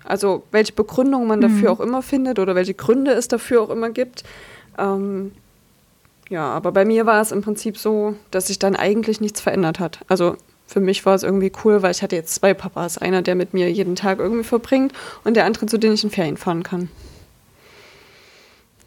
Also 0.07 0.45
welche 0.51 0.73
Begründung 0.73 1.27
man 1.27 1.41
dafür 1.41 1.71
mhm. 1.71 1.77
auch 1.77 1.81
immer 1.81 2.03
findet 2.03 2.39
oder 2.39 2.55
welche 2.55 2.75
Gründe 2.75 3.13
es 3.13 3.29
dafür 3.29 3.63
auch 3.63 3.71
immer 3.71 3.91
gibt. 3.91 4.25
Ähm, 4.79 5.33
ja, 6.29 6.49
aber 6.49 6.73
bei 6.73 6.85
mir 6.85 7.07
war 7.07 7.21
es 7.21 7.33
im 7.33 7.43
Prinzip 7.43 7.79
so, 7.79 8.15
dass 8.31 8.49
sich 8.49 8.59
dann 8.59 8.75
eigentlich 8.75 9.21
nichts 9.21 9.41
verändert 9.41 9.79
hat. 9.79 10.01
Also 10.09 10.37
für 10.67 10.81
mich 10.81 11.07
war 11.07 11.15
es 11.15 11.23
irgendwie 11.23 11.53
cool, 11.65 11.83
weil 11.83 11.93
ich 11.93 12.03
hatte 12.03 12.17
jetzt 12.17 12.35
zwei 12.35 12.53
Papas. 12.53 12.99
Einer, 12.99 13.23
der 13.23 13.37
mit 13.37 13.55
mir 13.55 13.71
jeden 13.71 13.95
Tag 13.95 14.19
irgendwie 14.19 14.45
verbringt 14.45 14.93
und 15.25 15.37
der 15.37 15.45
andere, 15.45 15.67
zu 15.67 15.79
dem 15.79 15.93
ich 15.93 16.03
in 16.03 16.11
Ferien 16.11 16.37
fahren 16.37 16.65
kann. 16.65 16.89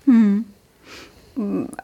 Hm. 0.06 0.46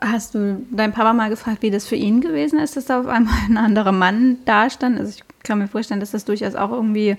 Hast 0.01 0.35
du 0.35 0.65
deinen 0.71 0.91
Papa 0.91 1.13
mal 1.13 1.29
gefragt, 1.29 1.61
wie 1.61 1.71
das 1.71 1.87
für 1.87 1.95
ihn 1.95 2.19
gewesen 2.19 2.59
ist, 2.59 2.75
dass 2.75 2.85
da 2.85 2.99
auf 2.99 3.07
einmal 3.07 3.35
ein 3.47 3.57
anderer 3.57 3.93
Mann 3.93 4.37
da 4.43 4.69
stand? 4.69 4.99
Also 4.99 5.11
ich 5.15 5.23
kann 5.43 5.59
mir 5.59 5.69
vorstellen, 5.69 6.01
dass 6.01 6.11
das 6.11 6.25
durchaus 6.25 6.55
auch 6.55 6.71
irgendwie 6.71 7.15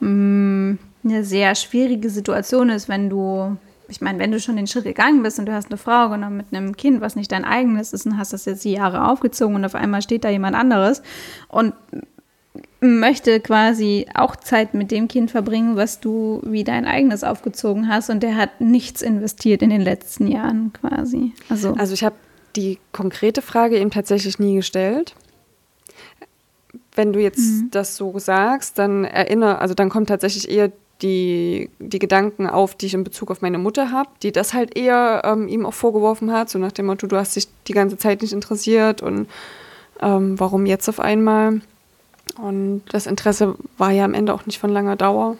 mh, 0.00 0.06
hm, 0.06 0.78
eine 1.04 1.24
sehr 1.24 1.54
schwierige 1.54 2.10
Situation 2.10 2.70
ist, 2.70 2.88
wenn 2.88 3.08
du, 3.08 3.56
ich 3.88 4.00
meine, 4.00 4.18
wenn 4.18 4.32
du 4.32 4.40
schon 4.40 4.56
den 4.56 4.66
Schritt 4.66 4.84
gegangen 4.84 5.22
bist 5.22 5.38
und 5.38 5.46
du 5.46 5.52
hast 5.52 5.68
eine 5.68 5.78
Frau 5.78 6.08
genommen 6.08 6.36
mit 6.36 6.46
einem 6.52 6.76
Kind, 6.76 7.00
was 7.00 7.16
nicht 7.16 7.32
dein 7.32 7.44
eigenes 7.44 7.92
ist 7.92 8.06
und 8.06 8.18
hast 8.18 8.32
das 8.32 8.44
jetzt 8.44 8.64
die 8.64 8.72
Jahre 8.72 9.08
aufgezogen 9.08 9.56
und 9.56 9.64
auf 9.64 9.74
einmal 9.74 10.02
steht 10.02 10.24
da 10.24 10.30
jemand 10.30 10.56
anderes 10.56 11.02
und 11.48 11.74
möchte 12.80 13.40
quasi 13.40 14.06
auch 14.14 14.36
Zeit 14.36 14.74
mit 14.74 14.90
dem 14.90 15.06
Kind 15.06 15.30
verbringen, 15.30 15.76
was 15.76 16.00
du 16.00 16.40
wie 16.44 16.64
dein 16.64 16.86
eigenes 16.86 17.24
aufgezogen 17.24 17.88
hast 17.88 18.10
und 18.10 18.22
der 18.22 18.36
hat 18.36 18.60
nichts 18.60 19.02
investiert 19.02 19.62
in 19.62 19.70
den 19.70 19.82
letzten 19.82 20.26
Jahren 20.26 20.72
quasi. 20.72 21.32
Also, 21.48 21.74
also 21.74 21.94
ich 21.94 22.04
habe 22.04 22.16
die 22.56 22.78
konkrete 22.92 23.42
Frage 23.42 23.78
ihm 23.78 23.90
tatsächlich 23.90 24.38
nie 24.38 24.56
gestellt 24.56 25.14
wenn 26.94 27.12
du 27.12 27.20
jetzt 27.20 27.38
mhm. 27.38 27.68
das 27.70 27.96
so 27.96 28.18
sagst, 28.18 28.78
dann 28.78 29.04
erinnere, 29.04 29.58
also 29.58 29.74
dann 29.74 29.88
kommt 29.88 30.08
tatsächlich 30.08 30.50
eher 30.50 30.70
die, 31.02 31.70
die 31.78 31.98
Gedanken 31.98 32.46
auf, 32.48 32.74
die 32.74 32.86
ich 32.86 32.94
in 32.94 33.04
Bezug 33.04 33.30
auf 33.30 33.42
meine 33.42 33.58
Mutter 33.58 33.90
habe, 33.90 34.10
die 34.22 34.32
das 34.32 34.54
halt 34.54 34.76
eher 34.76 35.22
ähm, 35.24 35.48
ihm 35.48 35.66
auch 35.66 35.74
vorgeworfen 35.74 36.32
hat, 36.32 36.50
so 36.50 36.58
nach 36.58 36.72
dem 36.72 36.86
Motto, 36.86 37.06
du 37.06 37.16
hast 37.16 37.36
dich 37.36 37.48
die 37.66 37.72
ganze 37.72 37.98
Zeit 37.98 38.22
nicht 38.22 38.32
interessiert 38.32 39.02
und 39.02 39.28
ähm, 40.00 40.38
warum 40.38 40.66
jetzt 40.66 40.88
auf 40.88 41.00
einmal? 41.00 41.60
Und 42.40 42.82
das 42.90 43.06
Interesse 43.06 43.56
war 43.76 43.90
ja 43.90 44.04
am 44.04 44.14
Ende 44.14 44.32
auch 44.34 44.46
nicht 44.46 44.58
von 44.58 44.70
langer 44.70 44.96
Dauer. 44.96 45.36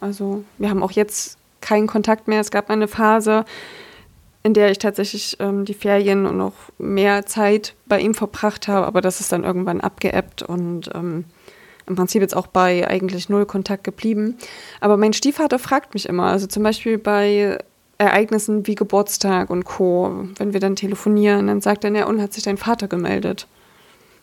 Also 0.00 0.44
wir 0.58 0.70
haben 0.70 0.82
auch 0.82 0.90
jetzt 0.90 1.38
keinen 1.60 1.86
Kontakt 1.86 2.28
mehr. 2.28 2.40
Es 2.40 2.50
gab 2.50 2.70
eine 2.70 2.88
Phase, 2.88 3.44
in 4.42 4.54
der 4.54 4.70
ich 4.70 4.78
tatsächlich 4.78 5.38
ähm, 5.40 5.64
die 5.64 5.74
Ferien 5.74 6.26
und 6.26 6.36
noch 6.36 6.54
mehr 6.78 7.26
Zeit 7.26 7.74
bei 7.86 8.00
ihm 8.00 8.14
verbracht 8.14 8.68
habe, 8.68 8.86
aber 8.86 9.00
das 9.00 9.20
ist 9.20 9.32
dann 9.32 9.44
irgendwann 9.44 9.80
abgeebbt 9.80 10.42
und 10.42 10.90
ähm, 10.94 11.24
im 11.86 11.96
Prinzip 11.96 12.22
jetzt 12.22 12.36
auch 12.36 12.46
bei 12.46 12.86
eigentlich 12.88 13.28
null 13.28 13.46
Kontakt 13.46 13.84
geblieben. 13.84 14.36
Aber 14.80 14.96
mein 14.96 15.12
Stiefvater 15.12 15.58
fragt 15.58 15.94
mich 15.94 16.08
immer, 16.08 16.24
also 16.24 16.46
zum 16.46 16.62
Beispiel 16.62 16.98
bei 16.98 17.58
Ereignissen 17.98 18.66
wie 18.66 18.74
Geburtstag 18.74 19.50
und 19.50 19.64
Co., 19.64 20.26
wenn 20.36 20.52
wir 20.52 20.60
dann 20.60 20.76
telefonieren, 20.76 21.46
dann 21.46 21.60
sagt 21.60 21.84
er, 21.84 21.94
ja, 21.94 22.06
und 22.06 22.20
hat 22.20 22.32
sich 22.32 22.42
dein 22.42 22.58
Vater 22.58 22.88
gemeldet? 22.88 23.46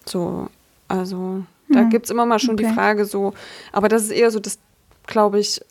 So, 0.05 0.49
also 0.87 1.43
da 1.69 1.79
hm. 1.79 1.89
gibt 1.89 2.05
es 2.05 2.11
immer 2.11 2.25
mal 2.25 2.39
schon 2.39 2.55
okay. 2.55 2.67
die 2.67 2.73
Frage 2.73 3.05
so, 3.05 3.33
aber 3.71 3.87
das 3.87 4.03
ist 4.03 4.11
eher 4.11 4.29
so 4.29 4.39
das, 4.39 4.59
glaube 5.07 5.39
ich, 5.39 5.61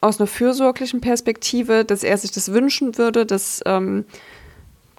aus 0.00 0.20
einer 0.20 0.26
fürsorglichen 0.26 1.00
Perspektive, 1.00 1.84
dass 1.84 2.04
er 2.04 2.18
sich 2.18 2.30
das 2.30 2.52
wünschen 2.52 2.98
würde, 2.98 3.24
dass 3.24 3.62
ähm, 3.64 4.04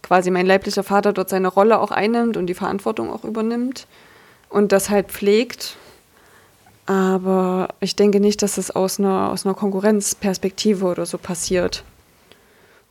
quasi 0.01 0.31
mein 0.31 0.47
leiblicher 0.47 0.83
Vater 0.83 1.13
dort 1.13 1.29
seine 1.29 1.47
Rolle 1.47 1.79
auch 1.79 1.91
einnimmt 1.91 2.37
und 2.37 2.47
die 2.47 2.55
Verantwortung 2.55 3.11
auch 3.11 3.23
übernimmt 3.23 3.85
und 4.49 4.71
das 4.71 4.89
halt 4.89 5.09
pflegt 5.09 5.77
aber 6.85 7.69
ich 7.79 7.95
denke 7.95 8.19
nicht, 8.19 8.41
dass 8.41 8.57
es 8.57 8.71
aus 8.71 8.99
einer, 8.99 9.31
aus 9.31 9.45
einer 9.45 9.55
Konkurrenzperspektive 9.55 10.85
oder 10.85 11.05
so 11.05 11.17
passiert. 11.17 11.83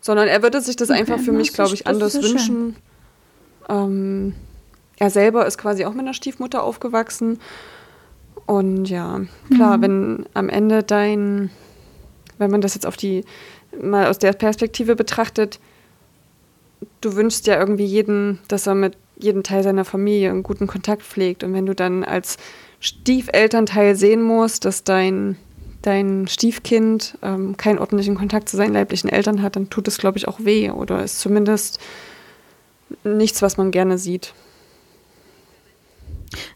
Sondern 0.01 0.29
er 0.29 0.43
würde 0.43 0.61
sich 0.61 0.77
das 0.77 0.91
okay, 0.91 1.01
einfach 1.01 1.19
für 1.21 1.33
mich, 1.33 1.53
glaube 1.53 1.75
ich, 1.75 1.87
anders 1.87 2.15
wünschen. 2.15 2.77
Ähm, 3.69 4.35
er 4.99 5.11
selber 5.11 5.47
ist 5.47 5.59
quasi 5.59 5.85
auch 5.85 5.93
mit 5.93 6.01
einer 6.01 6.15
Stiefmutter 6.15 6.63
aufgewachsen. 6.63 7.39
Und 8.47 8.87
ja, 8.87 9.23
klar, 9.55 9.79
mhm. 9.79 9.83
wenn 9.83 10.27
am 10.35 10.49
Ende 10.49 10.83
dein, 10.83 11.51
wenn 12.39 12.51
man 12.51 12.61
das 12.61 12.75
jetzt 12.75 12.87
auf 12.87 12.97
die, 12.97 13.25
mal 13.81 14.09
aus 14.09 14.19
der 14.19 14.33
Perspektive 14.33 14.97
betrachtet, 14.97 15.61
du 17.01 17.17
wünschst 17.17 17.47
ja 17.47 17.59
irgendwie 17.59 17.87
jeden, 17.87 18.41
dass 18.49 18.67
er 18.67 18.75
mit 18.75 18.97
jedem 19.17 19.43
Teil 19.43 19.63
seiner 19.63 19.85
Familie 19.85 20.31
einen 20.31 20.43
guten 20.43 20.67
Kontakt 20.67 21.03
pflegt. 21.03 21.45
Und 21.45 21.53
wenn 21.53 21.67
du 21.67 21.75
dann 21.75 22.05
als 22.05 22.37
Stiefelternteil 22.81 23.97
sehen 23.97 24.23
muss, 24.23 24.61
dass 24.61 24.85
dein, 24.85 25.37
dein 25.83 26.27
Stiefkind 26.29 27.19
ähm, 27.23 27.57
keinen 27.57 27.79
ordentlichen 27.79 28.15
Kontakt 28.15 28.49
zu 28.49 28.57
seinen 28.57 28.75
leiblichen 28.75 29.09
Eltern 29.09 29.43
hat, 29.43 29.57
dann 29.57 29.71
tut 29.71 29.89
es, 29.89 29.99
glaube 29.99 30.19
ich, 30.19 30.29
auch 30.29 30.41
weh 30.41 30.71
oder 30.71 31.03
ist 31.03 31.21
zumindest 31.21 31.79
nichts, 33.05 33.43
was 33.43 33.57
man 33.57 33.71
gerne 33.71 33.99
sieht. 33.99 34.35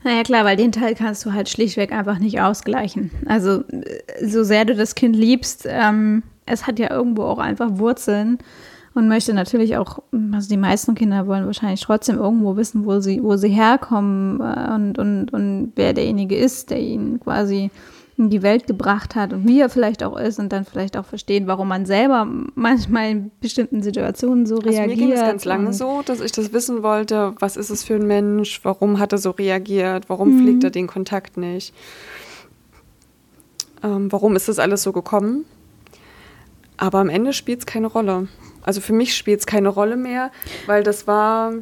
Naja, 0.02 0.22
klar, 0.22 0.44
weil 0.44 0.56
den 0.56 0.72
Teil 0.72 0.94
kannst 0.94 1.24
du 1.24 1.32
halt 1.32 1.48
schlichtweg 1.48 1.92
einfach 1.92 2.18
nicht 2.18 2.40
ausgleichen. 2.40 3.10
Also, 3.26 3.62
so 4.22 4.42
sehr 4.42 4.64
du 4.64 4.74
das 4.74 4.94
Kind 4.94 5.14
liebst, 5.14 5.66
ähm, 5.68 6.22
es 6.46 6.66
hat 6.66 6.78
ja 6.78 6.90
irgendwo 6.90 7.22
auch 7.24 7.38
einfach 7.38 7.68
Wurzeln 7.72 8.38
und 8.98 9.06
möchte 9.06 9.32
natürlich 9.32 9.76
auch, 9.76 10.00
also 10.32 10.48
die 10.48 10.56
meisten 10.56 10.96
Kinder 10.96 11.28
wollen 11.28 11.46
wahrscheinlich 11.46 11.80
trotzdem 11.80 12.16
irgendwo 12.16 12.56
wissen, 12.56 12.84
wo 12.84 12.98
sie, 12.98 13.22
wo 13.22 13.36
sie 13.36 13.48
herkommen 13.48 14.40
äh, 14.40 14.74
und, 14.74 14.98
und, 14.98 15.32
und 15.32 15.72
wer 15.76 15.92
derjenige 15.92 16.36
ist, 16.36 16.70
der 16.70 16.80
ihn 16.80 17.20
quasi 17.20 17.70
in 18.16 18.28
die 18.28 18.42
Welt 18.42 18.66
gebracht 18.66 19.14
hat 19.14 19.32
und 19.32 19.46
wie 19.46 19.60
er 19.60 19.68
vielleicht 19.68 20.02
auch 20.02 20.18
ist 20.18 20.40
und 20.40 20.52
dann 20.52 20.64
vielleicht 20.64 20.96
auch 20.96 21.04
verstehen, 21.04 21.46
warum 21.46 21.68
man 21.68 21.86
selber 21.86 22.26
manchmal 22.56 23.10
in 23.10 23.30
bestimmten 23.40 23.84
Situationen 23.84 24.46
so 24.46 24.56
reagiert. 24.56 24.80
Also 24.80 24.90
mir 24.90 24.96
ging 24.96 25.12
es 25.12 25.20
ganz 25.20 25.44
lange 25.44 25.72
so, 25.72 26.02
dass 26.04 26.20
ich 26.20 26.32
das 26.32 26.52
wissen 26.52 26.82
wollte, 26.82 27.34
was 27.38 27.56
ist 27.56 27.70
es 27.70 27.84
für 27.84 27.94
ein 27.94 28.06
Mensch, 28.08 28.64
warum 28.64 28.98
hat 28.98 29.12
er 29.12 29.18
so 29.18 29.30
reagiert, 29.30 30.08
warum 30.08 30.34
mhm. 30.34 30.42
pflegt 30.42 30.64
er 30.64 30.70
den 30.70 30.88
Kontakt 30.88 31.36
nicht, 31.36 31.72
ähm, 33.84 34.10
warum 34.10 34.34
ist 34.34 34.48
das 34.48 34.58
alles 34.58 34.82
so 34.82 34.90
gekommen. 34.90 35.44
Aber 36.76 36.98
am 36.98 37.08
Ende 37.08 37.32
spielt 37.32 37.60
es 37.60 37.66
keine 37.66 37.86
Rolle. 37.86 38.26
Also 38.68 38.82
für 38.82 38.92
mich 38.92 39.16
spielt 39.16 39.40
es 39.40 39.46
keine 39.46 39.70
Rolle 39.70 39.96
mehr, 39.96 40.30
weil 40.66 40.82
das 40.82 41.06
war, 41.06 41.54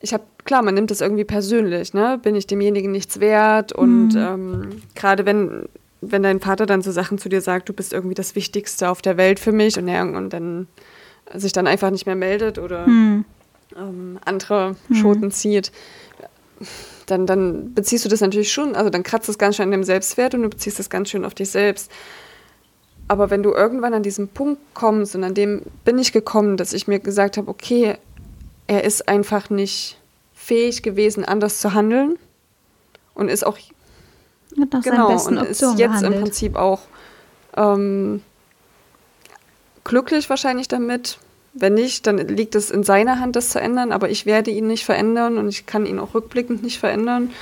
ich 0.00 0.12
habe, 0.12 0.24
klar, 0.44 0.60
man 0.60 0.74
nimmt 0.74 0.90
das 0.90 1.00
irgendwie 1.00 1.22
persönlich, 1.22 1.94
ne? 1.94 2.18
Bin 2.20 2.34
ich 2.34 2.48
demjenigen 2.48 2.90
nichts 2.90 3.20
wert? 3.20 3.70
Und 3.70 4.14
mhm. 4.14 4.18
ähm, 4.18 4.82
gerade 4.96 5.24
wenn, 5.24 5.68
wenn 6.00 6.24
dein 6.24 6.40
Vater 6.40 6.66
dann 6.66 6.82
so 6.82 6.90
Sachen 6.90 7.18
zu 7.18 7.28
dir 7.28 7.40
sagt, 7.40 7.68
du 7.68 7.72
bist 7.72 7.92
irgendwie 7.92 8.16
das 8.16 8.34
Wichtigste 8.34 8.90
auf 8.90 9.02
der 9.02 9.18
Welt 9.18 9.38
für 9.38 9.52
mich 9.52 9.78
und, 9.78 9.86
er, 9.86 10.02
und 10.02 10.30
dann 10.30 10.66
sich 11.32 11.52
dann 11.52 11.68
einfach 11.68 11.92
nicht 11.92 12.06
mehr 12.06 12.16
meldet 12.16 12.58
oder 12.58 12.88
mhm. 12.88 13.24
ähm, 13.76 14.18
andere 14.24 14.74
mhm. 14.88 14.94
Schoten 14.96 15.30
zieht, 15.30 15.70
dann, 17.06 17.24
dann 17.24 17.72
beziehst 17.72 18.04
du 18.04 18.08
das 18.08 18.20
natürlich 18.20 18.52
schon, 18.52 18.74
also 18.74 18.90
dann 18.90 19.04
kratzt 19.04 19.28
es 19.28 19.38
ganz 19.38 19.54
schön 19.54 19.66
an 19.66 19.70
dem 19.70 19.84
Selbstwert 19.84 20.34
und 20.34 20.42
du 20.42 20.48
beziehst 20.48 20.80
das 20.80 20.90
ganz 20.90 21.08
schön 21.08 21.24
auf 21.24 21.34
dich 21.34 21.50
selbst. 21.50 21.88
Aber 23.10 23.28
wenn 23.28 23.42
du 23.42 23.52
irgendwann 23.52 23.92
an 23.92 24.04
diesen 24.04 24.28
Punkt 24.28 24.62
kommst, 24.72 25.16
und 25.16 25.24
an 25.24 25.34
dem 25.34 25.62
bin 25.84 25.98
ich 25.98 26.12
gekommen, 26.12 26.56
dass 26.56 26.72
ich 26.72 26.86
mir 26.86 27.00
gesagt 27.00 27.38
habe, 27.38 27.50
okay, 27.50 27.96
er 28.68 28.84
ist 28.84 29.08
einfach 29.08 29.50
nicht 29.50 29.98
fähig 30.32 30.84
gewesen, 30.84 31.24
anders 31.24 31.58
zu 31.58 31.74
handeln 31.74 32.20
und 33.14 33.28
ist 33.28 33.44
auch 33.44 33.58
genau 34.84 35.08
und 35.26 35.38
ist 35.38 35.60
jetzt 35.60 35.76
gehandelt. 35.76 36.14
im 36.14 36.20
Prinzip 36.20 36.54
auch 36.54 36.82
ähm, 37.56 38.22
glücklich 39.82 40.30
wahrscheinlich 40.30 40.68
damit. 40.68 41.18
Wenn 41.52 41.74
nicht, 41.74 42.06
dann 42.06 42.16
liegt 42.16 42.54
es 42.54 42.70
in 42.70 42.84
seiner 42.84 43.18
Hand, 43.18 43.34
das 43.34 43.48
zu 43.48 43.60
ändern. 43.60 43.90
Aber 43.90 44.08
ich 44.08 44.24
werde 44.24 44.52
ihn 44.52 44.68
nicht 44.68 44.84
verändern 44.84 45.36
und 45.36 45.48
ich 45.48 45.66
kann 45.66 45.84
ihn 45.84 45.98
auch 45.98 46.14
rückblickend 46.14 46.62
nicht 46.62 46.78
verändern. 46.78 47.32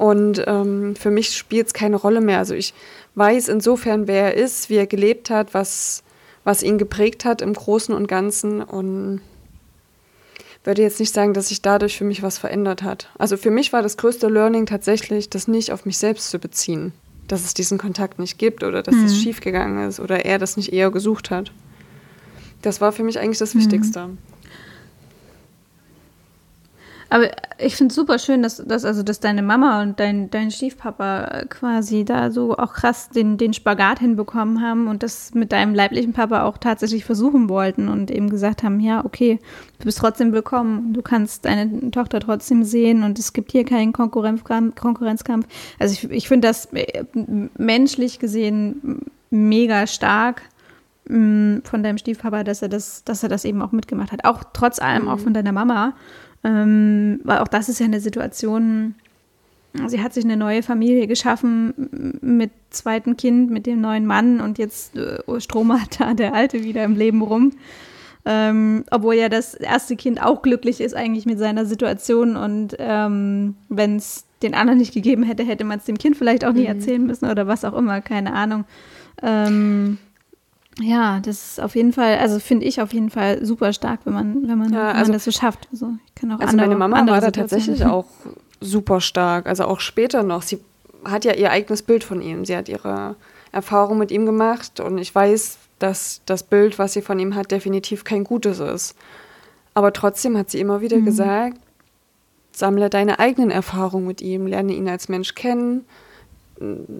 Und 0.00 0.42
ähm, 0.46 0.96
für 0.96 1.10
mich 1.10 1.36
spielt 1.36 1.66
es 1.66 1.74
keine 1.74 1.96
Rolle 1.96 2.22
mehr. 2.22 2.38
Also 2.38 2.54
ich 2.54 2.72
weiß 3.16 3.48
insofern, 3.48 4.08
wer 4.08 4.34
er 4.34 4.34
ist, 4.42 4.70
wie 4.70 4.76
er 4.76 4.86
gelebt 4.86 5.28
hat, 5.28 5.52
was, 5.52 6.02
was 6.42 6.62
ihn 6.62 6.78
geprägt 6.78 7.26
hat 7.26 7.42
im 7.42 7.52
Großen 7.52 7.94
und 7.94 8.06
Ganzen. 8.06 8.62
Und 8.62 9.20
würde 10.64 10.80
jetzt 10.80 11.00
nicht 11.00 11.12
sagen, 11.12 11.34
dass 11.34 11.48
sich 11.48 11.60
dadurch 11.60 11.98
für 11.98 12.04
mich 12.04 12.22
was 12.22 12.38
verändert 12.38 12.82
hat. 12.82 13.10
Also 13.18 13.36
für 13.36 13.50
mich 13.50 13.74
war 13.74 13.82
das 13.82 13.98
größte 13.98 14.28
Learning 14.28 14.64
tatsächlich, 14.64 15.28
das 15.28 15.48
nicht 15.48 15.70
auf 15.70 15.84
mich 15.84 15.98
selbst 15.98 16.30
zu 16.30 16.38
beziehen. 16.38 16.94
Dass 17.28 17.44
es 17.44 17.52
diesen 17.52 17.76
Kontakt 17.76 18.18
nicht 18.18 18.38
gibt 18.38 18.64
oder 18.64 18.82
dass 18.82 18.94
mhm. 18.94 19.04
es 19.04 19.18
schiefgegangen 19.18 19.86
ist 19.86 20.00
oder 20.00 20.24
er 20.24 20.38
das 20.38 20.56
nicht 20.56 20.72
eher 20.72 20.90
gesucht 20.90 21.30
hat. 21.30 21.52
Das 22.62 22.80
war 22.80 22.92
für 22.92 23.02
mich 23.02 23.18
eigentlich 23.18 23.36
das 23.36 23.54
mhm. 23.54 23.58
Wichtigste. 23.58 24.08
Aber 27.10 27.28
ich 27.58 27.74
finde 27.74 27.90
es 27.90 27.96
super 27.96 28.20
schön, 28.20 28.40
dass, 28.42 28.58
dass, 28.58 28.84
also, 28.84 29.02
dass 29.02 29.18
deine 29.18 29.42
Mama 29.42 29.82
und 29.82 29.98
dein, 29.98 30.30
dein 30.30 30.52
Stiefpapa 30.52 31.44
quasi 31.48 32.04
da 32.04 32.30
so 32.30 32.56
auch 32.56 32.72
krass 32.72 33.10
den, 33.10 33.36
den 33.36 33.52
Spagat 33.52 33.98
hinbekommen 33.98 34.62
haben 34.62 34.86
und 34.86 35.02
das 35.02 35.34
mit 35.34 35.50
deinem 35.50 35.74
leiblichen 35.74 36.12
Papa 36.12 36.44
auch 36.44 36.56
tatsächlich 36.56 37.04
versuchen 37.04 37.48
wollten 37.48 37.88
und 37.88 38.12
eben 38.12 38.30
gesagt 38.30 38.62
haben, 38.62 38.78
ja, 38.78 39.04
okay, 39.04 39.40
du 39.80 39.86
bist 39.86 39.98
trotzdem 39.98 40.32
willkommen, 40.32 40.92
du 40.92 41.02
kannst 41.02 41.46
deine 41.46 41.90
Tochter 41.90 42.20
trotzdem 42.20 42.62
sehen 42.62 43.02
und 43.02 43.18
es 43.18 43.32
gibt 43.32 43.50
hier 43.50 43.64
keinen 43.64 43.92
Konkurrenzkampf. 43.92 45.46
Also 45.80 45.94
ich, 45.94 46.10
ich 46.10 46.28
finde 46.28 46.46
das 46.46 46.66
äh, 46.72 47.04
menschlich 47.58 48.20
gesehen 48.20 49.00
mega 49.30 49.88
stark 49.88 50.42
mm, 51.08 51.58
von 51.64 51.82
deinem 51.82 51.98
Stiefpapa, 51.98 52.44
dass 52.44 52.62
er 52.62 52.68
das, 52.68 53.02
dass 53.02 53.24
er 53.24 53.28
das 53.28 53.44
eben 53.44 53.62
auch 53.62 53.72
mitgemacht 53.72 54.12
hat. 54.12 54.24
Auch 54.24 54.44
trotz 54.52 54.78
allem 54.80 55.02
mhm. 55.02 55.08
auch 55.08 55.18
von 55.18 55.34
deiner 55.34 55.52
Mama. 55.52 55.94
Ähm, 56.42 57.20
weil 57.24 57.38
auch 57.38 57.48
das 57.48 57.68
ist 57.68 57.80
ja 57.80 57.86
eine 57.86 58.00
Situation, 58.00 58.94
sie 59.86 60.02
hat 60.02 60.14
sich 60.14 60.24
eine 60.24 60.36
neue 60.36 60.62
Familie 60.62 61.06
geschaffen 61.06 62.18
mit 62.20 62.50
zweiten 62.70 63.16
Kind, 63.16 63.50
mit 63.50 63.66
dem 63.66 63.80
neuen 63.80 64.06
Mann 64.06 64.40
und 64.40 64.58
jetzt 64.58 64.96
äh, 64.96 65.18
stromert 65.40 66.00
da 66.00 66.14
der 66.14 66.34
Alte 66.34 66.64
wieder 66.64 66.84
im 66.84 66.96
Leben 66.96 67.22
rum. 67.22 67.52
Ähm, 68.26 68.84
obwohl 68.90 69.14
ja 69.14 69.30
das 69.30 69.54
erste 69.54 69.96
Kind 69.96 70.22
auch 70.22 70.42
glücklich 70.42 70.82
ist 70.82 70.94
eigentlich 70.94 71.24
mit 71.24 71.38
seiner 71.38 71.64
Situation 71.64 72.36
und 72.36 72.76
ähm, 72.78 73.54
wenn 73.70 73.96
es 73.96 74.26
den 74.42 74.54
anderen 74.54 74.78
nicht 74.78 74.92
gegeben 74.92 75.22
hätte, 75.22 75.42
hätte 75.42 75.64
man 75.64 75.78
es 75.78 75.86
dem 75.86 75.96
Kind 75.96 76.16
vielleicht 76.18 76.44
auch 76.44 76.52
nie 76.52 76.62
mhm. 76.62 76.66
erzählen 76.66 77.06
müssen 77.06 77.30
oder 77.30 77.46
was 77.46 77.64
auch 77.64 77.74
immer, 77.74 78.02
keine 78.02 78.34
Ahnung. 78.34 78.64
Ähm, 79.22 79.98
ja, 80.82 81.20
das 81.20 81.52
ist 81.52 81.60
auf 81.60 81.74
jeden 81.76 81.92
Fall, 81.92 82.18
also 82.18 82.38
finde 82.38 82.66
ich 82.66 82.80
auf 82.80 82.92
jeden 82.92 83.10
Fall 83.10 83.44
super 83.44 83.72
stark, 83.72 84.00
wenn 84.04 84.14
man, 84.14 84.48
wenn 84.48 84.58
man, 84.58 84.72
ja, 84.72 84.88
wenn 84.88 84.96
also, 84.96 85.10
man 85.10 85.12
das 85.12 85.24
so 85.24 85.30
schafft. 85.30 85.68
Also, 85.72 85.92
ich 86.06 86.14
kann 86.14 86.32
auch 86.32 86.40
also 86.40 86.50
andere, 86.50 86.68
meine 86.68 86.78
Mama 86.78 87.06
war 87.10 87.20
da 87.20 87.30
tatsächlich 87.30 87.84
auch 87.84 88.06
super 88.60 89.00
stark, 89.00 89.46
also 89.46 89.64
auch 89.64 89.80
später 89.80 90.22
noch. 90.22 90.42
Sie 90.42 90.60
hat 91.04 91.24
ja 91.24 91.34
ihr 91.34 91.50
eigenes 91.50 91.82
Bild 91.82 92.04
von 92.04 92.20
ihm. 92.20 92.44
Sie 92.44 92.56
hat 92.56 92.68
ihre 92.68 93.16
Erfahrung 93.52 93.98
mit 93.98 94.10
ihm 94.10 94.26
gemacht 94.26 94.80
und 94.80 94.98
ich 94.98 95.14
weiß, 95.14 95.58
dass 95.78 96.20
das 96.26 96.42
Bild, 96.42 96.78
was 96.78 96.92
sie 96.92 97.02
von 97.02 97.18
ihm 97.18 97.34
hat, 97.34 97.50
definitiv 97.50 98.04
kein 98.04 98.24
gutes 98.24 98.60
ist. 98.60 98.94
Aber 99.74 99.92
trotzdem 99.92 100.36
hat 100.36 100.50
sie 100.50 100.60
immer 100.60 100.80
wieder 100.80 100.98
mhm. 100.98 101.06
gesagt, 101.06 101.56
sammle 102.52 102.90
deine 102.90 103.18
eigenen 103.18 103.50
Erfahrungen 103.50 104.06
mit 104.06 104.20
ihm, 104.20 104.46
lerne 104.46 104.74
ihn 104.74 104.88
als 104.88 105.08
Mensch 105.08 105.34
kennen. 105.34 105.84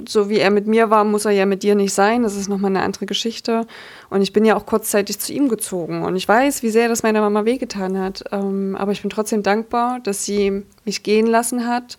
So 0.08 0.30
wie 0.30 0.38
er 0.38 0.50
mit 0.50 0.66
mir 0.66 0.88
war, 0.88 1.04
muss 1.04 1.26
er 1.26 1.32
ja 1.32 1.44
mit 1.44 1.62
dir 1.62 1.74
nicht 1.74 1.92
sein. 1.92 2.22
Das 2.22 2.34
ist 2.34 2.48
nochmal 2.48 2.70
eine 2.70 2.82
andere 2.82 3.06
Geschichte. 3.06 3.66
Und 4.08 4.22
ich 4.22 4.32
bin 4.32 4.44
ja 4.44 4.56
auch 4.56 4.64
kurzzeitig 4.64 5.18
zu 5.18 5.32
ihm 5.32 5.48
gezogen. 5.48 6.02
Und 6.02 6.16
ich 6.16 6.26
weiß, 6.26 6.62
wie 6.62 6.70
sehr 6.70 6.88
das 6.88 7.02
meiner 7.02 7.20
Mama 7.20 7.44
wehgetan 7.44 7.98
hat. 7.98 8.24
Ähm, 8.32 8.74
aber 8.78 8.92
ich 8.92 9.02
bin 9.02 9.10
trotzdem 9.10 9.42
dankbar, 9.42 10.00
dass 10.00 10.24
sie 10.24 10.64
mich 10.84 11.02
gehen 11.02 11.26
lassen 11.26 11.66
hat, 11.66 11.98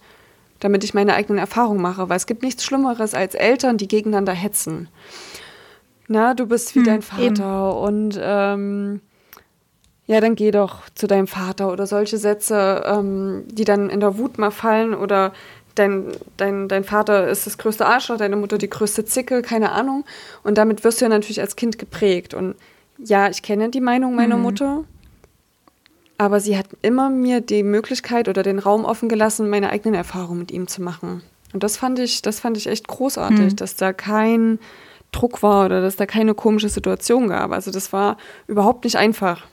damit 0.60 0.84
ich 0.84 0.94
meine 0.94 1.13
eigenen 1.13 1.38
Erfahrungen 1.38 1.82
mache. 1.82 2.10
Weil 2.10 2.18
es 2.18 2.25
gibt 2.25 2.41
nichts 2.41 2.63
Schlimmeres 2.63 3.13
als 3.13 3.36
Eltern, 3.36 3.77
die 3.77 3.88
gegeneinander 3.88 4.34
hetzen. 4.34 4.89
Na, 6.08 6.34
du 6.34 6.48
bist 6.48 6.75
wie 6.75 6.80
hm, 6.80 6.86
dein 6.86 7.01
Vater 7.01 7.24
eben. 7.24 7.77
und 7.77 8.20
ähm, 8.22 9.01
ja, 10.08 10.20
dann 10.20 10.36
geh 10.36 10.51
doch 10.51 10.89
zu 10.94 11.08
deinem 11.08 11.27
Vater 11.27 11.72
oder 11.72 11.88
solche 11.88 12.18
Sätze, 12.18 12.84
ähm, 12.86 13.46
die 13.48 13.63
dann 13.63 13.89
in 13.89 14.01
der 14.01 14.18
Wut 14.18 14.38
mal 14.38 14.51
fallen 14.51 14.94
oder 14.94 15.32
dein, 15.75 16.12
dein, 16.38 16.68
dein 16.68 16.84
Vater 16.84 17.28
ist 17.28 17.46
das 17.46 17.58
größte 17.58 17.86
Arschloch, 17.86 18.18
deine 18.18 18.36
Mutter 18.36 18.58
die 18.58 18.70
größte 18.70 19.06
Zicke, 19.06 19.42
keine 19.42 19.72
Ahnung. 19.72 20.06
Und 20.44 20.58
damit 20.58 20.84
wirst 20.84 21.01
du 21.01 21.06
ja 21.06 21.10
natürlich 21.10 21.42
als 21.42 21.56
Kind 21.56 21.78
geprägt. 21.78 22.34
Und 22.34 22.56
ja, 22.98 23.30
ich 23.30 23.42
kenne 23.42 23.70
die 23.70 23.82
Meinung 23.82 24.16
meiner 24.16 24.38
mhm. 24.38 24.44
Mutter, 24.44 24.84
aber 26.18 26.40
sie 26.40 26.58
hat 26.58 26.68
immer 26.82 27.10
mir 27.10 27.42
die 27.42 27.63
Möglichkeit 27.63 28.30
oder 28.30 28.44
den 28.44 28.60
Raum 28.60 28.86
offen 28.86 29.10
gelassen, 29.10 29.50
meine 29.50 29.72
eigenen 29.72 29.96
Erfahrungen 29.96 30.40
mit 30.40 30.51
ihm 30.51 30.68
zu 30.68 30.82
machen. 30.82 31.24
Und 31.54 31.63
das 31.63 31.78
fand 31.78 32.00
ich, 32.00 32.22
das 32.22 32.40
fand 32.40 32.58
ich 32.58 32.68
echt 32.68 32.88
großartig, 32.88 33.40
mhm. 33.40 33.56
dass 33.56 33.75
da 33.75 33.92
kein 33.92 34.60
Druck 35.12 35.44
war 35.44 35.66
oder 35.66 35.82
dass 35.82 35.96
da 35.96 36.06
keine 36.06 36.34
komische 36.34 36.70
Situation 36.70 37.28
gab. 37.28 37.51
Also 37.51 37.72
das 37.72 37.92
war 37.92 38.18
überhaupt 38.48 38.86
nicht 38.86 38.96
einfach. 38.98 39.46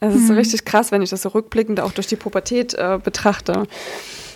Es 0.00 0.14
ist 0.14 0.28
mhm. 0.28 0.36
richtig 0.36 0.64
krass, 0.64 0.90
wenn 0.92 1.02
ich 1.02 1.10
das 1.10 1.22
so 1.22 1.28
rückblickend 1.28 1.80
auch 1.80 1.92
durch 1.92 2.06
die 2.06 2.16
Pubertät 2.16 2.74
äh, 2.74 2.98
betrachte. 3.02 3.64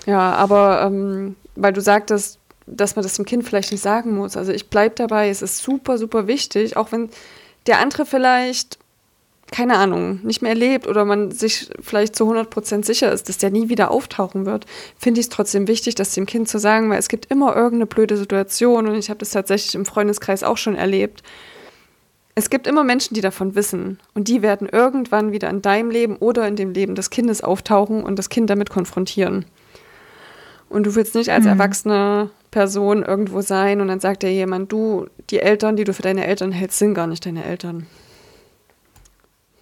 Ja, 0.08 0.32
aber 0.32 0.80
ähm, 0.86 1.36
weil 1.54 1.74
du 1.74 1.82
sagtest, 1.82 2.38
dass 2.66 2.96
man 2.96 3.02
das 3.02 3.16
dem 3.16 3.26
Kind 3.26 3.44
vielleicht 3.44 3.72
nicht 3.72 3.82
sagen 3.82 4.14
muss. 4.16 4.38
Also 4.38 4.52
ich 4.52 4.70
bleibe 4.70 4.94
dabei, 4.94 5.28
es 5.28 5.42
ist 5.42 5.58
super, 5.58 5.98
super 5.98 6.26
wichtig, 6.26 6.78
auch 6.78 6.92
wenn 6.92 7.10
der 7.66 7.78
andere 7.80 8.06
vielleicht, 8.06 8.78
keine 9.52 9.76
Ahnung, 9.76 10.20
nicht 10.22 10.40
mehr 10.40 10.54
lebt 10.54 10.86
oder 10.86 11.04
man 11.04 11.30
sich 11.30 11.68
vielleicht 11.82 12.16
zu 12.16 12.24
100% 12.24 12.86
sicher 12.86 13.12
ist, 13.12 13.28
dass 13.28 13.36
der 13.36 13.50
nie 13.50 13.68
wieder 13.68 13.90
auftauchen 13.90 14.46
wird, 14.46 14.64
finde 14.96 15.20
ich 15.20 15.26
es 15.26 15.30
trotzdem 15.30 15.68
wichtig, 15.68 15.94
das 15.94 16.14
dem 16.14 16.24
Kind 16.24 16.48
zu 16.48 16.58
sagen, 16.58 16.88
weil 16.88 16.98
es 16.98 17.10
gibt 17.10 17.26
immer 17.26 17.54
irgendeine 17.54 17.84
blöde 17.84 18.16
Situation 18.16 18.88
und 18.88 18.94
ich 18.94 19.10
habe 19.10 19.18
das 19.18 19.32
tatsächlich 19.32 19.74
im 19.74 19.84
Freundeskreis 19.84 20.42
auch 20.42 20.56
schon 20.56 20.74
erlebt, 20.74 21.22
es 22.34 22.48
gibt 22.48 22.66
immer 22.66 22.82
Menschen, 22.82 23.12
die 23.12 23.20
davon 23.20 23.54
wissen 23.54 23.98
und 24.14 24.28
die 24.28 24.40
werden 24.40 24.70
irgendwann 24.70 25.32
wieder 25.32 25.50
in 25.50 25.60
deinem 25.60 25.90
Leben 25.90 26.16
oder 26.16 26.48
in 26.48 26.56
dem 26.56 26.72
Leben 26.72 26.94
des 26.94 27.10
Kindes 27.10 27.42
auftauchen 27.44 28.04
und 28.04 28.18
das 28.18 28.30
Kind 28.30 28.48
damit 28.48 28.70
konfrontieren. 28.70 29.44
Und 30.68 30.84
du 30.84 30.94
willst 30.94 31.14
nicht 31.14 31.30
als 31.30 31.44
mhm. 31.44 31.52
erwachsene 31.52 32.30
Person 32.50 33.02
irgendwo 33.02 33.40
sein 33.40 33.80
und 33.80 33.88
dann 33.88 34.00
sagt 34.00 34.22
dir 34.22 34.32
jemand, 34.32 34.72
du, 34.72 35.06
die 35.30 35.40
Eltern, 35.40 35.76
die 35.76 35.84
du 35.84 35.92
für 35.92 36.02
deine 36.02 36.26
Eltern 36.26 36.52
hältst, 36.52 36.78
sind 36.78 36.94
gar 36.94 37.06
nicht 37.06 37.24
deine 37.24 37.44
Eltern. 37.44 37.86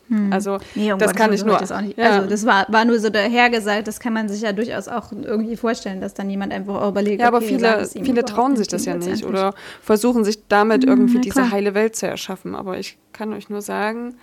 Hm. 0.09 0.33
Also 0.33 0.59
nee, 0.75 0.93
um 0.93 0.99
das 0.99 1.11
Gott, 1.11 1.19
kann 1.19 1.33
ich 1.33 1.45
nur. 1.45 1.59
Das 1.59 1.71
ja. 1.71 2.11
Also 2.11 2.29
das 2.29 2.47
war, 2.47 2.67
war 2.69 2.85
nur 2.85 2.99
so 3.01 3.11
dahergesagt, 3.11 3.89
das 3.89 3.99
kann 3.99 4.13
man 4.13 4.29
sich 4.29 4.43
ja 4.43 4.53
durchaus 4.53 4.87
auch 4.87 5.11
irgendwie 5.11 5.57
vorstellen, 5.57 6.01
dass 6.01 6.15
dann 6.15 6.31
jemand 6.31 6.53
einfach 6.53 6.89
überlegt. 6.89 7.21
Ja, 7.21 7.29
aber 7.29 7.39
okay, 7.39 7.49
viele, 7.49 7.87
viele 7.87 8.25
trauen 8.25 8.57
sich 8.57 8.69
das 8.69 8.85
ja 8.85 8.95
nicht 8.95 9.25
oder 9.25 9.53
versuchen 9.83 10.25
sich 10.25 10.47
damit 10.47 10.85
hm, 10.85 10.91
irgendwie 10.91 11.21
diese 11.21 11.51
heile 11.51 11.75
Welt 11.75 11.97
zu 11.97 12.07
erschaffen. 12.07 12.55
Aber 12.55 12.79
ich 12.79 12.99
kann 13.13 13.33
euch 13.33 13.49
nur 13.49 13.63
sagen, 13.63 14.15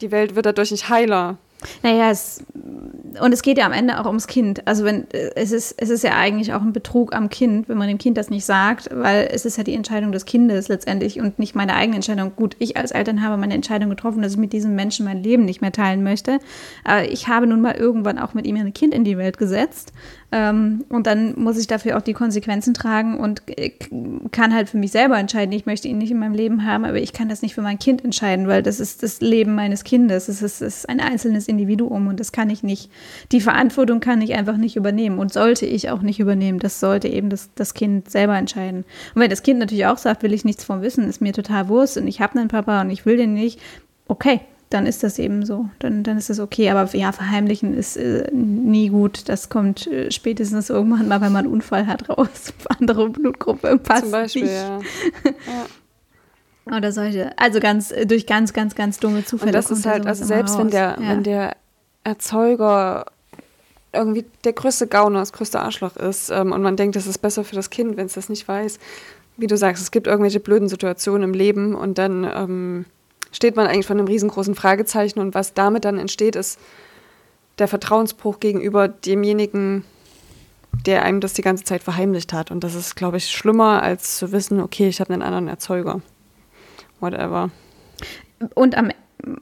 die 0.00 0.12
Welt 0.12 0.36
wird 0.36 0.46
dadurch 0.46 0.70
nicht 0.70 0.88
heiler. 0.88 1.38
Naja, 1.82 2.10
es, 2.10 2.44
und 3.20 3.32
es 3.32 3.42
geht 3.42 3.58
ja 3.58 3.66
am 3.66 3.72
Ende 3.72 3.98
auch 3.98 4.06
ums 4.06 4.28
Kind. 4.28 4.66
Also 4.66 4.84
wenn 4.84 5.08
es 5.10 5.50
ist, 5.50 5.74
es 5.76 5.90
ist 5.90 6.04
ja 6.04 6.16
eigentlich 6.16 6.52
auch 6.52 6.62
ein 6.62 6.72
Betrug 6.72 7.12
am 7.12 7.30
Kind, 7.30 7.68
wenn 7.68 7.76
man 7.76 7.88
dem 7.88 7.98
Kind 7.98 8.16
das 8.16 8.30
nicht 8.30 8.44
sagt, 8.44 8.88
weil 8.92 9.28
es 9.32 9.44
ist 9.44 9.58
ja 9.58 9.64
die 9.64 9.74
Entscheidung 9.74 10.12
des 10.12 10.24
Kindes 10.24 10.68
letztendlich 10.68 11.20
und 11.20 11.40
nicht 11.40 11.56
meine 11.56 11.74
eigene 11.74 11.96
Entscheidung. 11.96 12.32
Gut, 12.36 12.54
ich 12.60 12.76
als 12.76 12.92
Eltern 12.92 13.22
habe 13.22 13.36
meine 13.36 13.54
Entscheidung 13.54 13.90
getroffen, 13.90 14.22
dass 14.22 14.32
ich 14.32 14.38
mit 14.38 14.52
diesem 14.52 14.76
Menschen 14.76 15.04
mein 15.04 15.22
Leben 15.22 15.44
nicht 15.44 15.60
mehr 15.60 15.72
teilen 15.72 16.04
möchte. 16.04 16.38
Aber 16.84 17.10
ich 17.10 17.26
habe 17.26 17.48
nun 17.48 17.60
mal 17.60 17.74
irgendwann 17.74 18.18
auch 18.18 18.34
mit 18.34 18.46
ihm 18.46 18.56
ein 18.56 18.72
Kind 18.72 18.94
in 18.94 19.02
die 19.02 19.18
Welt 19.18 19.36
gesetzt 19.36 19.92
ähm, 20.30 20.84
und 20.90 21.06
dann 21.06 21.40
muss 21.40 21.56
ich 21.56 21.68
dafür 21.68 21.96
auch 21.96 22.02
die 22.02 22.12
Konsequenzen 22.12 22.74
tragen 22.74 23.18
und 23.18 23.42
äh, 23.46 23.70
kann 24.30 24.52
halt 24.52 24.68
für 24.68 24.76
mich 24.76 24.92
selber 24.92 25.18
entscheiden. 25.18 25.52
Ich 25.52 25.64
möchte 25.64 25.88
ihn 25.88 25.96
nicht 25.96 26.10
in 26.10 26.18
meinem 26.18 26.34
Leben 26.34 26.66
haben, 26.66 26.84
aber 26.84 26.98
ich 26.98 27.14
kann 27.14 27.30
das 27.30 27.40
nicht 27.40 27.54
für 27.54 27.62
mein 27.62 27.78
Kind 27.78 28.04
entscheiden, 28.04 28.46
weil 28.46 28.62
das 28.62 28.78
ist 28.78 29.02
das 29.02 29.22
Leben 29.22 29.54
meines 29.54 29.84
Kindes. 29.84 30.28
Es 30.28 30.42
ist, 30.42 30.60
ist 30.60 30.86
ein 30.86 31.00
einzelnes 31.00 31.48
Individuum 31.48 32.08
und 32.08 32.20
das 32.20 32.30
kann 32.30 32.50
ich 32.50 32.62
nicht, 32.62 32.90
die 33.32 33.40
Verantwortung 33.40 34.00
kann 34.00 34.20
ich 34.20 34.34
einfach 34.34 34.58
nicht 34.58 34.76
übernehmen 34.76 35.18
und 35.18 35.32
sollte 35.32 35.64
ich 35.64 35.88
auch 35.88 36.02
nicht 36.02 36.20
übernehmen. 36.20 36.58
Das 36.58 36.78
sollte 36.78 37.08
eben 37.08 37.30
das, 37.30 37.48
das 37.54 37.72
Kind 37.72 38.10
selber 38.10 38.36
entscheiden. 38.36 38.84
Und 39.14 39.22
wenn 39.22 39.30
das 39.30 39.42
Kind 39.42 39.60
natürlich 39.60 39.86
auch 39.86 39.98
sagt, 39.98 40.22
will 40.22 40.34
ich 40.34 40.44
nichts 40.44 40.62
vom 40.62 40.82
Wissen, 40.82 41.08
ist 41.08 41.22
mir 41.22 41.32
total 41.32 41.68
Wurst 41.68 41.96
und 41.96 42.06
ich 42.06 42.20
habe 42.20 42.38
einen 42.38 42.48
Papa 42.48 42.82
und 42.82 42.90
ich 42.90 43.06
will 43.06 43.16
den 43.16 43.32
nicht, 43.32 43.60
okay, 44.08 44.40
dann 44.70 44.86
ist 44.86 45.02
das 45.02 45.18
eben 45.18 45.46
so. 45.46 45.68
Dann, 45.78 46.02
dann 46.02 46.18
ist 46.18 46.28
das 46.28 46.40
okay. 46.40 46.70
Aber 46.70 46.94
ja, 46.94 47.12
verheimlichen 47.12 47.74
ist 47.74 47.96
äh, 47.96 48.28
nie 48.32 48.90
gut. 48.90 49.28
Das 49.28 49.48
kommt 49.48 49.86
äh, 49.86 50.10
spätestens 50.10 50.68
irgendwann 50.68 51.08
mal, 51.08 51.20
wenn 51.20 51.32
man 51.32 51.44
einen 51.44 51.54
Unfall 51.54 51.86
hat, 51.86 52.08
raus. 52.08 52.52
Andere 52.78 53.08
Blutgruppe 53.08 53.78
passt 53.78 54.02
Zum 54.02 54.12
Beispiel, 54.12 54.42
nicht. 54.42 54.52
ja. 54.52 54.80
ja. 56.66 56.76
Oder 56.76 56.92
solche. 56.92 57.32
Also 57.38 57.60
ganz, 57.60 57.90
äh, 57.90 58.04
durch 58.04 58.26
ganz, 58.26 58.52
ganz, 58.52 58.74
ganz 58.74 58.98
dumme 59.00 59.24
Zufälle. 59.24 59.50
Und 59.50 59.54
das 59.54 59.70
ist 59.70 59.86
halt, 59.86 60.06
also 60.06 60.24
selbst 60.24 60.58
wenn 60.58 60.70
der, 60.70 60.98
ja. 61.00 61.08
wenn 61.08 61.22
der 61.22 61.56
Erzeuger 62.04 63.06
irgendwie 63.92 64.26
der 64.44 64.52
größte 64.52 64.86
Gauner, 64.86 65.20
das 65.20 65.32
größte 65.32 65.60
Arschloch 65.60 65.96
ist 65.96 66.28
ähm, 66.30 66.52
und 66.52 66.60
man 66.60 66.76
denkt, 66.76 66.94
das 66.94 67.06
ist 67.06 67.18
besser 67.18 67.42
für 67.42 67.54
das 67.54 67.70
Kind, 67.70 67.96
wenn 67.96 68.06
es 68.06 68.14
das 68.14 68.28
nicht 68.28 68.46
weiß. 68.46 68.78
Wie 69.38 69.46
du 69.46 69.56
sagst, 69.56 69.82
es 69.82 69.90
gibt 69.90 70.06
irgendwelche 70.06 70.40
blöden 70.40 70.68
Situationen 70.68 71.22
im 71.22 71.32
Leben 71.32 71.74
und 71.74 71.96
dann 71.96 72.24
ähm, 72.24 72.84
steht 73.32 73.56
man 73.56 73.66
eigentlich 73.66 73.86
vor 73.86 73.96
einem 73.96 74.06
riesengroßen 74.06 74.54
Fragezeichen 74.54 75.20
und 75.20 75.34
was 75.34 75.54
damit 75.54 75.84
dann 75.84 75.98
entsteht, 75.98 76.36
ist 76.36 76.58
der 77.58 77.68
Vertrauensbruch 77.68 78.40
gegenüber 78.40 78.88
demjenigen, 78.88 79.84
der 80.86 81.02
einem 81.02 81.20
das 81.20 81.32
die 81.32 81.42
ganze 81.42 81.64
Zeit 81.64 81.82
verheimlicht 81.82 82.32
hat. 82.32 82.50
Und 82.50 82.62
das 82.64 82.74
ist, 82.74 82.94
glaube 82.94 83.16
ich, 83.16 83.30
schlimmer, 83.30 83.82
als 83.82 84.16
zu 84.16 84.32
wissen, 84.32 84.60
okay, 84.60 84.88
ich 84.88 85.00
habe 85.00 85.12
einen 85.12 85.22
anderen 85.22 85.48
Erzeuger. 85.48 86.00
Whatever. 87.00 87.50
Und 88.54 88.76
am 88.76 88.90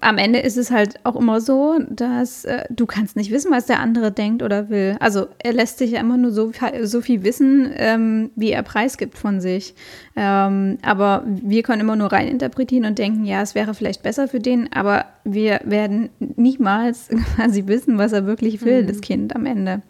am 0.00 0.16
Ende 0.16 0.38
ist 0.38 0.56
es 0.56 0.70
halt 0.70 1.04
auch 1.04 1.16
immer 1.16 1.40
so, 1.40 1.78
dass 1.90 2.44
äh, 2.44 2.64
du 2.70 2.86
kannst 2.86 3.14
nicht 3.14 3.30
wissen, 3.30 3.50
was 3.50 3.66
der 3.66 3.80
andere 3.80 4.10
denkt 4.10 4.42
oder 4.42 4.70
will. 4.70 4.96
Also 5.00 5.26
er 5.38 5.52
lässt 5.52 5.78
sich 5.78 5.92
ja 5.92 6.00
immer 6.00 6.16
nur 6.16 6.30
so, 6.30 6.50
so 6.82 7.00
viel 7.02 7.22
wissen, 7.22 7.70
ähm, 7.76 8.30
wie 8.36 8.52
er 8.52 8.62
preisgibt 8.62 9.18
von 9.18 9.40
sich. 9.40 9.74
Ähm, 10.16 10.78
aber 10.82 11.24
wir 11.26 11.62
können 11.62 11.82
immer 11.82 11.96
nur 11.96 12.10
reininterpretieren 12.10 12.86
und 12.86 12.98
denken, 12.98 13.24
ja, 13.26 13.42
es 13.42 13.54
wäre 13.54 13.74
vielleicht 13.74 14.02
besser 14.02 14.28
für 14.28 14.40
den, 14.40 14.72
aber 14.72 15.04
wir 15.24 15.60
werden 15.64 16.08
niemals 16.18 17.08
quasi 17.36 17.66
wissen, 17.66 17.98
was 17.98 18.12
er 18.12 18.26
wirklich 18.26 18.62
will, 18.64 18.82
mhm. 18.82 18.86
das 18.86 19.00
Kind 19.02 19.36
am 19.36 19.44
Ende. 19.44 19.82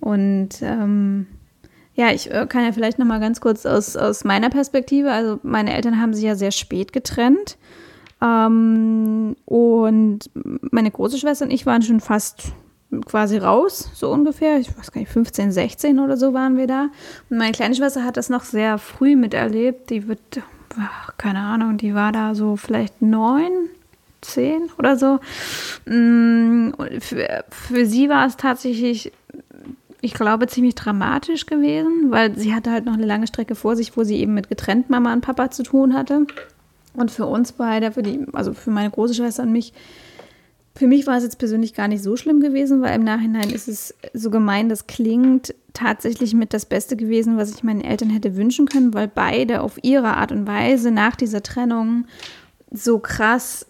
Und 0.00 0.50
ähm, 0.62 1.26
ja, 1.94 2.12
ich 2.12 2.30
äh, 2.30 2.46
kann 2.48 2.64
ja 2.64 2.72
vielleicht 2.72 2.98
noch 2.98 3.06
mal 3.06 3.20
ganz 3.20 3.40
kurz 3.40 3.66
aus, 3.66 3.96
aus 3.96 4.22
meiner 4.22 4.50
Perspektive, 4.50 5.10
also 5.10 5.40
meine 5.42 5.74
Eltern 5.74 6.00
haben 6.00 6.14
sich 6.14 6.24
ja 6.24 6.36
sehr 6.36 6.52
spät 6.52 6.92
getrennt. 6.92 7.56
Ähm, 8.22 9.36
und 9.44 10.18
meine 10.70 10.90
große 10.90 11.18
Schwester 11.18 11.44
und 11.44 11.50
ich 11.50 11.66
waren 11.66 11.82
schon 11.82 12.00
fast 12.00 12.52
quasi 13.04 13.38
raus, 13.38 13.90
so 13.94 14.10
ungefähr. 14.10 14.58
Ich 14.58 14.76
weiß 14.76 14.92
gar 14.92 15.00
nicht, 15.00 15.12
15, 15.12 15.52
16 15.52 15.98
oder 15.98 16.16
so 16.16 16.32
waren 16.32 16.56
wir 16.56 16.66
da. 16.66 16.88
Und 17.30 17.38
meine 17.38 17.52
kleine 17.52 17.74
Schwester 17.74 18.04
hat 18.04 18.16
das 18.16 18.28
noch 18.28 18.44
sehr 18.44 18.78
früh 18.78 19.16
miterlebt. 19.16 19.90
Die 19.90 20.08
wird, 20.08 20.20
keine 21.18 21.40
Ahnung, 21.40 21.76
die 21.76 21.94
war 21.94 22.12
da 22.12 22.34
so 22.34 22.56
vielleicht 22.56 23.02
neun, 23.02 23.68
zehn 24.20 24.70
oder 24.78 24.96
so. 24.96 25.18
Mm, 25.84 26.70
für, 27.00 27.44
für 27.50 27.86
sie 27.86 28.08
war 28.08 28.26
es 28.26 28.36
tatsächlich 28.36 29.12
ich 30.02 30.14
glaube, 30.14 30.46
ziemlich 30.46 30.74
dramatisch 30.74 31.46
gewesen, 31.46 32.10
weil 32.10 32.38
sie 32.38 32.54
hatte 32.54 32.70
halt 32.70 32.84
noch 32.84 32.94
eine 32.94 33.06
lange 33.06 33.26
Strecke 33.26 33.54
vor 33.54 33.74
sich, 33.74 33.96
wo 33.96 34.04
sie 34.04 34.16
eben 34.16 34.34
mit 34.34 34.48
getrennt 34.48 34.88
Mama 34.88 35.12
und 35.12 35.22
Papa 35.22 35.50
zu 35.50 35.64
tun 35.64 35.94
hatte. 35.94 36.26
Und 36.96 37.10
für 37.10 37.26
uns 37.26 37.52
beide, 37.52 37.92
für 37.92 38.02
die, 38.02 38.26
also 38.32 38.52
für 38.52 38.70
meine 38.70 38.90
große 38.90 39.14
Schwester 39.14 39.42
und 39.42 39.52
mich, 39.52 39.72
für 40.74 40.86
mich 40.86 41.06
war 41.06 41.16
es 41.16 41.24
jetzt 41.24 41.38
persönlich 41.38 41.74
gar 41.74 41.88
nicht 41.88 42.02
so 42.02 42.16
schlimm 42.16 42.40
gewesen, 42.40 42.82
weil 42.82 42.96
im 42.96 43.04
Nachhinein 43.04 43.50
ist 43.50 43.68
es 43.68 43.94
so 44.12 44.30
gemein, 44.30 44.68
das 44.68 44.86
klingt 44.86 45.54
tatsächlich 45.72 46.34
mit 46.34 46.52
das 46.52 46.66
Beste 46.66 46.96
gewesen, 46.96 47.36
was 47.36 47.54
ich 47.54 47.62
meinen 47.62 47.80
Eltern 47.82 48.10
hätte 48.10 48.36
wünschen 48.36 48.66
können, 48.66 48.94
weil 48.94 49.08
beide 49.08 49.60
auf 49.60 49.78
ihre 49.82 50.16
Art 50.16 50.32
und 50.32 50.46
Weise 50.46 50.90
nach 50.90 51.16
dieser 51.16 51.42
Trennung 51.42 52.06
so 52.70 52.98
krass 52.98 53.66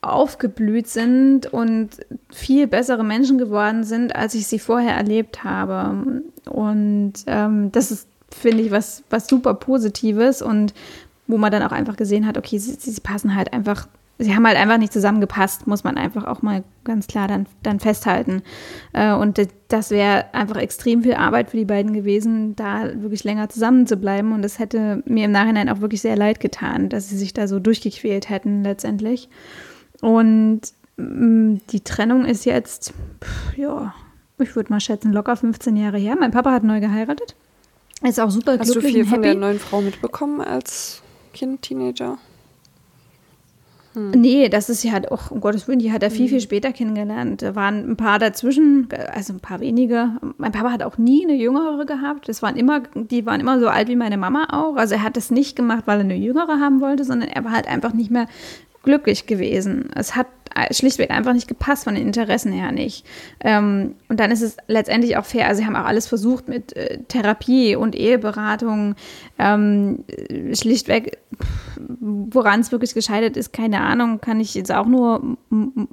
aufgeblüht 0.00 0.86
sind 0.86 1.46
und 1.52 1.90
viel 2.32 2.66
bessere 2.66 3.04
Menschen 3.04 3.38
geworden 3.38 3.84
sind, 3.84 4.14
als 4.14 4.34
ich 4.34 4.46
sie 4.46 4.58
vorher 4.58 4.94
erlebt 4.94 5.42
habe. 5.42 6.22
Und 6.48 7.14
ähm, 7.26 7.72
das 7.72 7.90
ist, 7.90 8.08
finde 8.30 8.62
ich, 8.62 8.70
was, 8.70 9.02
was 9.10 9.26
super 9.26 9.54
Positives 9.54 10.40
und 10.40 10.72
wo 11.28 11.38
man 11.38 11.52
dann 11.52 11.62
auch 11.62 11.72
einfach 11.72 11.96
gesehen 11.96 12.26
hat, 12.26 12.36
okay, 12.36 12.58
sie, 12.58 12.72
sie 12.72 13.00
passen 13.00 13.36
halt 13.36 13.52
einfach 13.52 13.86
sie 14.18 14.34
haben 14.34 14.46
halt 14.46 14.56
einfach 14.56 14.78
nicht 14.78 14.92
zusammengepasst, 14.92 15.66
muss 15.66 15.84
man 15.84 15.96
einfach 15.96 16.24
auch 16.24 16.42
mal 16.42 16.64
ganz 16.84 17.06
klar 17.06 17.28
dann, 17.28 17.46
dann 17.62 17.80
festhalten. 17.80 18.42
Äh, 18.92 19.12
und 19.12 19.40
das 19.68 19.90
wäre 19.90 20.34
einfach 20.34 20.56
extrem 20.56 21.02
viel 21.02 21.14
Arbeit 21.14 21.50
für 21.50 21.56
die 21.56 21.64
beiden 21.64 21.92
gewesen, 21.92 22.56
da 22.56 22.90
wirklich 23.00 23.24
länger 23.24 23.48
zusammen 23.48 23.86
zu 23.86 23.96
bleiben. 23.96 24.32
Und 24.32 24.44
es 24.44 24.58
hätte 24.58 25.02
mir 25.06 25.26
im 25.26 25.30
Nachhinein 25.30 25.68
auch 25.68 25.80
wirklich 25.80 26.02
sehr 26.02 26.16
leid 26.16 26.40
getan, 26.40 26.88
dass 26.88 27.08
sie 27.08 27.16
sich 27.16 27.32
da 27.32 27.46
so 27.46 27.60
durchgequält 27.60 28.28
hätten 28.28 28.64
letztendlich. 28.64 29.28
Und 30.00 30.62
mm, 30.96 31.56
die 31.70 31.80
Trennung 31.80 32.24
ist 32.24 32.44
jetzt, 32.44 32.92
ja, 33.56 33.94
ich 34.38 34.54
würde 34.56 34.72
mal 34.72 34.80
schätzen, 34.80 35.12
locker 35.12 35.36
15 35.36 35.76
Jahre 35.76 35.98
her. 35.98 36.16
Mein 36.18 36.32
Papa 36.32 36.50
hat 36.50 36.64
neu 36.64 36.80
geheiratet. 36.80 37.36
Ist 38.02 38.20
auch 38.20 38.30
super 38.30 38.58
Hast 38.58 38.72
glücklich. 38.72 38.84
Hast 38.84 38.94
du 38.94 39.04
viel 39.04 39.06
von 39.06 39.22
der 39.22 39.34
neuen 39.34 39.58
Frau 39.58 39.80
mitbekommen 39.80 40.40
als 40.40 41.02
Kind, 41.38 41.62
Teenager? 41.62 42.18
Hm. 43.92 44.10
Nee, 44.10 44.48
das 44.48 44.68
ist 44.68 44.82
ja 44.82 44.90
halt 44.90 45.12
auch, 45.12 45.30
um 45.30 45.40
Gottes 45.40 45.68
Willen, 45.68 45.78
die 45.78 45.92
hat 45.92 46.02
er 46.02 46.10
viel, 46.10 46.26
viel 46.26 46.38
hm. 46.38 46.42
später 46.42 46.72
kennengelernt. 46.72 47.42
Da 47.42 47.54
waren 47.54 47.92
ein 47.92 47.96
paar 47.96 48.18
dazwischen, 48.18 48.88
also 49.14 49.34
ein 49.34 49.40
paar 49.40 49.60
wenige. 49.60 50.16
Mein 50.36 50.50
Papa 50.50 50.72
hat 50.72 50.82
auch 50.82 50.98
nie 50.98 51.24
eine 51.24 51.36
jüngere 51.36 51.86
gehabt. 51.86 52.28
Das 52.28 52.42
waren 52.42 52.56
immer, 52.56 52.80
die 52.96 53.24
waren 53.24 53.40
immer 53.40 53.60
so 53.60 53.68
alt 53.68 53.86
wie 53.86 53.94
meine 53.94 54.18
Mama 54.18 54.48
auch. 54.50 54.74
Also 54.74 54.96
er 54.96 55.04
hat 55.04 55.16
das 55.16 55.30
nicht 55.30 55.54
gemacht, 55.54 55.84
weil 55.86 55.98
er 55.98 56.04
eine 56.04 56.16
jüngere 56.16 56.58
haben 56.58 56.80
wollte, 56.80 57.04
sondern 57.04 57.28
er 57.28 57.44
war 57.44 57.52
halt 57.52 57.68
einfach 57.68 57.92
nicht 57.92 58.10
mehr 58.10 58.26
glücklich 58.82 59.26
gewesen. 59.26 59.90
Es 59.94 60.16
hat 60.16 60.26
schlichtweg 60.70 61.10
einfach 61.10 61.32
nicht 61.32 61.48
gepasst 61.48 61.84
von 61.84 61.94
den 61.94 62.06
Interessen 62.06 62.52
her 62.52 62.72
nicht. 62.72 63.06
Ähm, 63.40 63.94
und 64.08 64.18
dann 64.20 64.30
ist 64.30 64.42
es 64.42 64.56
letztendlich 64.66 65.16
auch 65.16 65.24
fair. 65.24 65.46
Also 65.46 65.60
sie 65.60 65.66
haben 65.66 65.76
auch 65.76 65.84
alles 65.84 66.06
versucht 66.06 66.48
mit 66.48 66.74
äh, 66.76 66.98
Therapie 67.08 67.76
und 67.76 67.94
Eheberatung. 67.94 68.94
Ähm, 69.38 70.04
schlichtweg, 70.52 71.18
woran 72.00 72.60
es 72.60 72.72
wirklich 72.72 72.94
gescheitert 72.94 73.36
ist, 73.36 73.52
keine 73.52 73.80
Ahnung, 73.80 74.20
kann 74.20 74.40
ich 74.40 74.54
jetzt 74.54 74.72
auch 74.72 74.86
nur 74.86 75.36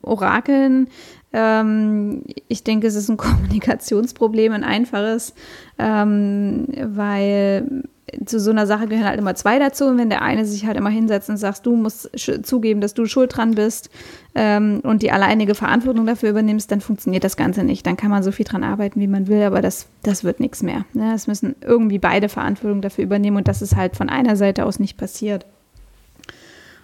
orakeln. 0.01 0.87
Ähm, 1.33 2.23
ich 2.47 2.63
denke, 2.63 2.87
es 2.87 2.95
ist 2.95 3.09
ein 3.09 3.17
Kommunikationsproblem, 3.17 4.53
ein 4.53 4.63
einfaches, 4.63 5.33
ähm, 5.77 6.67
weil 6.75 7.83
zu 8.25 8.39
so 8.39 8.51
einer 8.51 8.67
Sache 8.67 8.87
gehören 8.87 9.07
halt 9.07 9.19
immer 9.19 9.35
zwei 9.35 9.59
dazu. 9.59 9.85
Und 9.85 9.97
wenn 9.97 10.09
der 10.09 10.21
eine 10.21 10.45
sich 10.45 10.65
halt 10.65 10.77
immer 10.77 10.89
hinsetzt 10.89 11.29
und 11.29 11.37
sagt, 11.37 11.65
du 11.65 11.75
musst 11.75 12.09
zugeben, 12.43 12.81
dass 12.81 12.93
du 12.93 13.05
schuld 13.05 13.35
dran 13.35 13.55
bist 13.55 13.89
ähm, 14.35 14.81
und 14.83 15.01
die 15.01 15.11
alleinige 15.11 15.55
Verantwortung 15.55 16.05
dafür 16.05 16.29
übernimmst, 16.29 16.71
dann 16.71 16.81
funktioniert 16.81 17.23
das 17.23 17.37
Ganze 17.37 17.63
nicht. 17.63 17.85
Dann 17.85 17.97
kann 17.97 18.11
man 18.11 18.23
so 18.23 18.31
viel 18.31 18.45
dran 18.45 18.63
arbeiten, 18.63 18.99
wie 18.99 19.07
man 19.07 19.27
will, 19.27 19.43
aber 19.43 19.61
das, 19.61 19.87
das 20.03 20.23
wird 20.23 20.39
nichts 20.39 20.63
mehr. 20.63 20.85
Ne? 20.93 21.13
Es 21.13 21.27
müssen 21.27 21.55
irgendwie 21.61 21.99
beide 21.99 22.29
Verantwortung 22.29 22.81
dafür 22.81 23.03
übernehmen 23.03 23.37
und 23.37 23.47
das 23.47 23.61
ist 23.61 23.75
halt 23.75 23.95
von 23.95 24.09
einer 24.09 24.35
Seite 24.35 24.65
aus 24.65 24.79
nicht 24.79 24.97
passiert. 24.97 25.45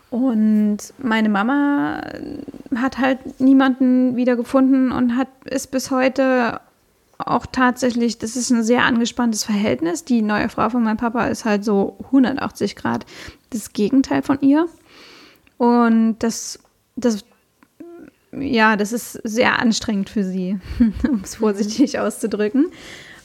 Und 0.10 0.78
meine 0.98 1.30
Mama 1.30 2.02
hat 2.76 2.98
halt 2.98 3.40
niemanden 3.40 4.18
wiedergefunden 4.18 4.92
und 4.92 5.16
hat 5.16 5.30
ist 5.46 5.72
bis 5.72 5.90
heute 5.90 6.60
auch 7.28 7.46
tatsächlich, 7.46 8.18
das 8.18 8.36
ist 8.36 8.50
ein 8.50 8.64
sehr 8.64 8.84
angespanntes 8.84 9.44
Verhältnis. 9.44 10.04
Die 10.06 10.22
neue 10.22 10.50
Frau 10.50 10.70
von 10.70 10.84
meinem 10.84 10.98
Papa 10.98 11.28
ist 11.28 11.46
halt 11.46 11.64
so 11.64 11.98
180 12.06 12.76
Grad 12.76 13.06
das 13.50 13.74
Gegenteil 13.74 14.22
von 14.22 14.40
ihr. 14.42 14.68
Und 15.58 16.18
das, 16.20 16.60
das, 16.96 17.24
ja, 18.32 18.76
das 18.76 18.94
ist 18.94 19.14
sehr 19.24 19.60
anstrengend 19.60 20.10
für 20.10 20.24
sie, 20.24 20.60
um 21.10 21.22
es 21.24 21.36
vorsichtig 21.36 22.00
auszudrücken. 22.00 22.68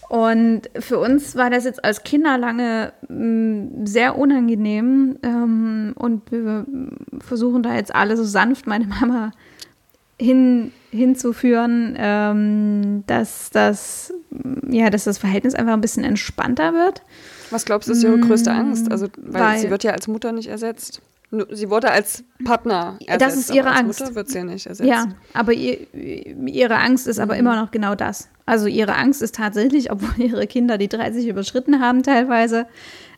Und 0.09 0.71
für 0.79 0.99
uns 0.99 1.35
war 1.35 1.51
das 1.51 1.65
jetzt 1.65 1.85
als 1.85 2.05
Kinder 2.05 2.39
lange 2.39 2.93
mm, 3.09 3.87
sehr 3.87 4.17
unangenehm. 4.17 5.19
Ähm, 5.23 5.95
und 5.97 6.31
wir 6.31 6.67
versuchen 7.19 7.63
da 7.63 7.75
jetzt 7.75 7.95
alle 7.95 8.17
so 8.17 8.25
sanft 8.25 8.67
meine 8.67 8.87
Mama 8.87 9.33
hin, 10.19 10.73
hinzuführen, 10.91 11.95
ähm, 11.99 13.05
dass, 13.07 13.51
das, 13.51 14.13
ja, 14.69 14.91
dass 14.91 15.05
das 15.05 15.19
Verhältnis 15.19 15.55
einfach 15.55 15.75
ein 15.75 15.81
bisschen 15.81 16.05
entspannter 16.05 16.73
wird. 16.73 17.03
Was 17.51 17.65
glaubst 17.65 17.89
du, 17.89 17.93
ist 17.93 18.03
ihre 18.03 18.19
größte 18.19 18.51
mm, 18.51 18.57
Angst? 18.57 18.91
Also, 18.91 19.09
weil, 19.17 19.43
weil, 19.43 19.59
sie 19.59 19.71
wird 19.71 19.85
ja 19.85 19.93
als 19.93 20.09
Mutter 20.09 20.33
nicht 20.33 20.49
ersetzt. 20.49 21.03
Sie 21.51 21.71
wurde 21.71 21.91
als 21.91 22.25
Partner 22.45 22.99
ersetzt. 23.05 23.21
Das 23.21 23.37
ist 23.37 23.55
ihre 23.55 23.71
Angst. 23.71 24.01
Mutter 24.01 24.15
wird 24.15 24.29
sie 24.29 24.39
ja 24.39 24.45
nicht 24.45 24.67
ersetzt. 24.67 24.89
Ja, 24.89 25.09
aber 25.35 25.53
ihr, 25.53 25.87
ihre 25.93 26.77
Angst 26.77 27.07
ist 27.07 27.19
aber 27.19 27.35
mhm. 27.35 27.41
immer 27.41 27.61
noch 27.61 27.71
genau 27.73 27.95
das. 27.95 28.29
Also 28.47 28.67
ihre 28.69 28.95
Angst 28.95 29.23
ist 29.23 29.35
tatsächlich, 29.35 29.91
obwohl 29.93 30.25
ihre 30.25 30.47
Kinder 30.47 30.79
die 30.79 30.89
30 30.89 31.27
überschritten 31.27 31.81
haben 31.81 32.03
teilweise, 32.03 32.67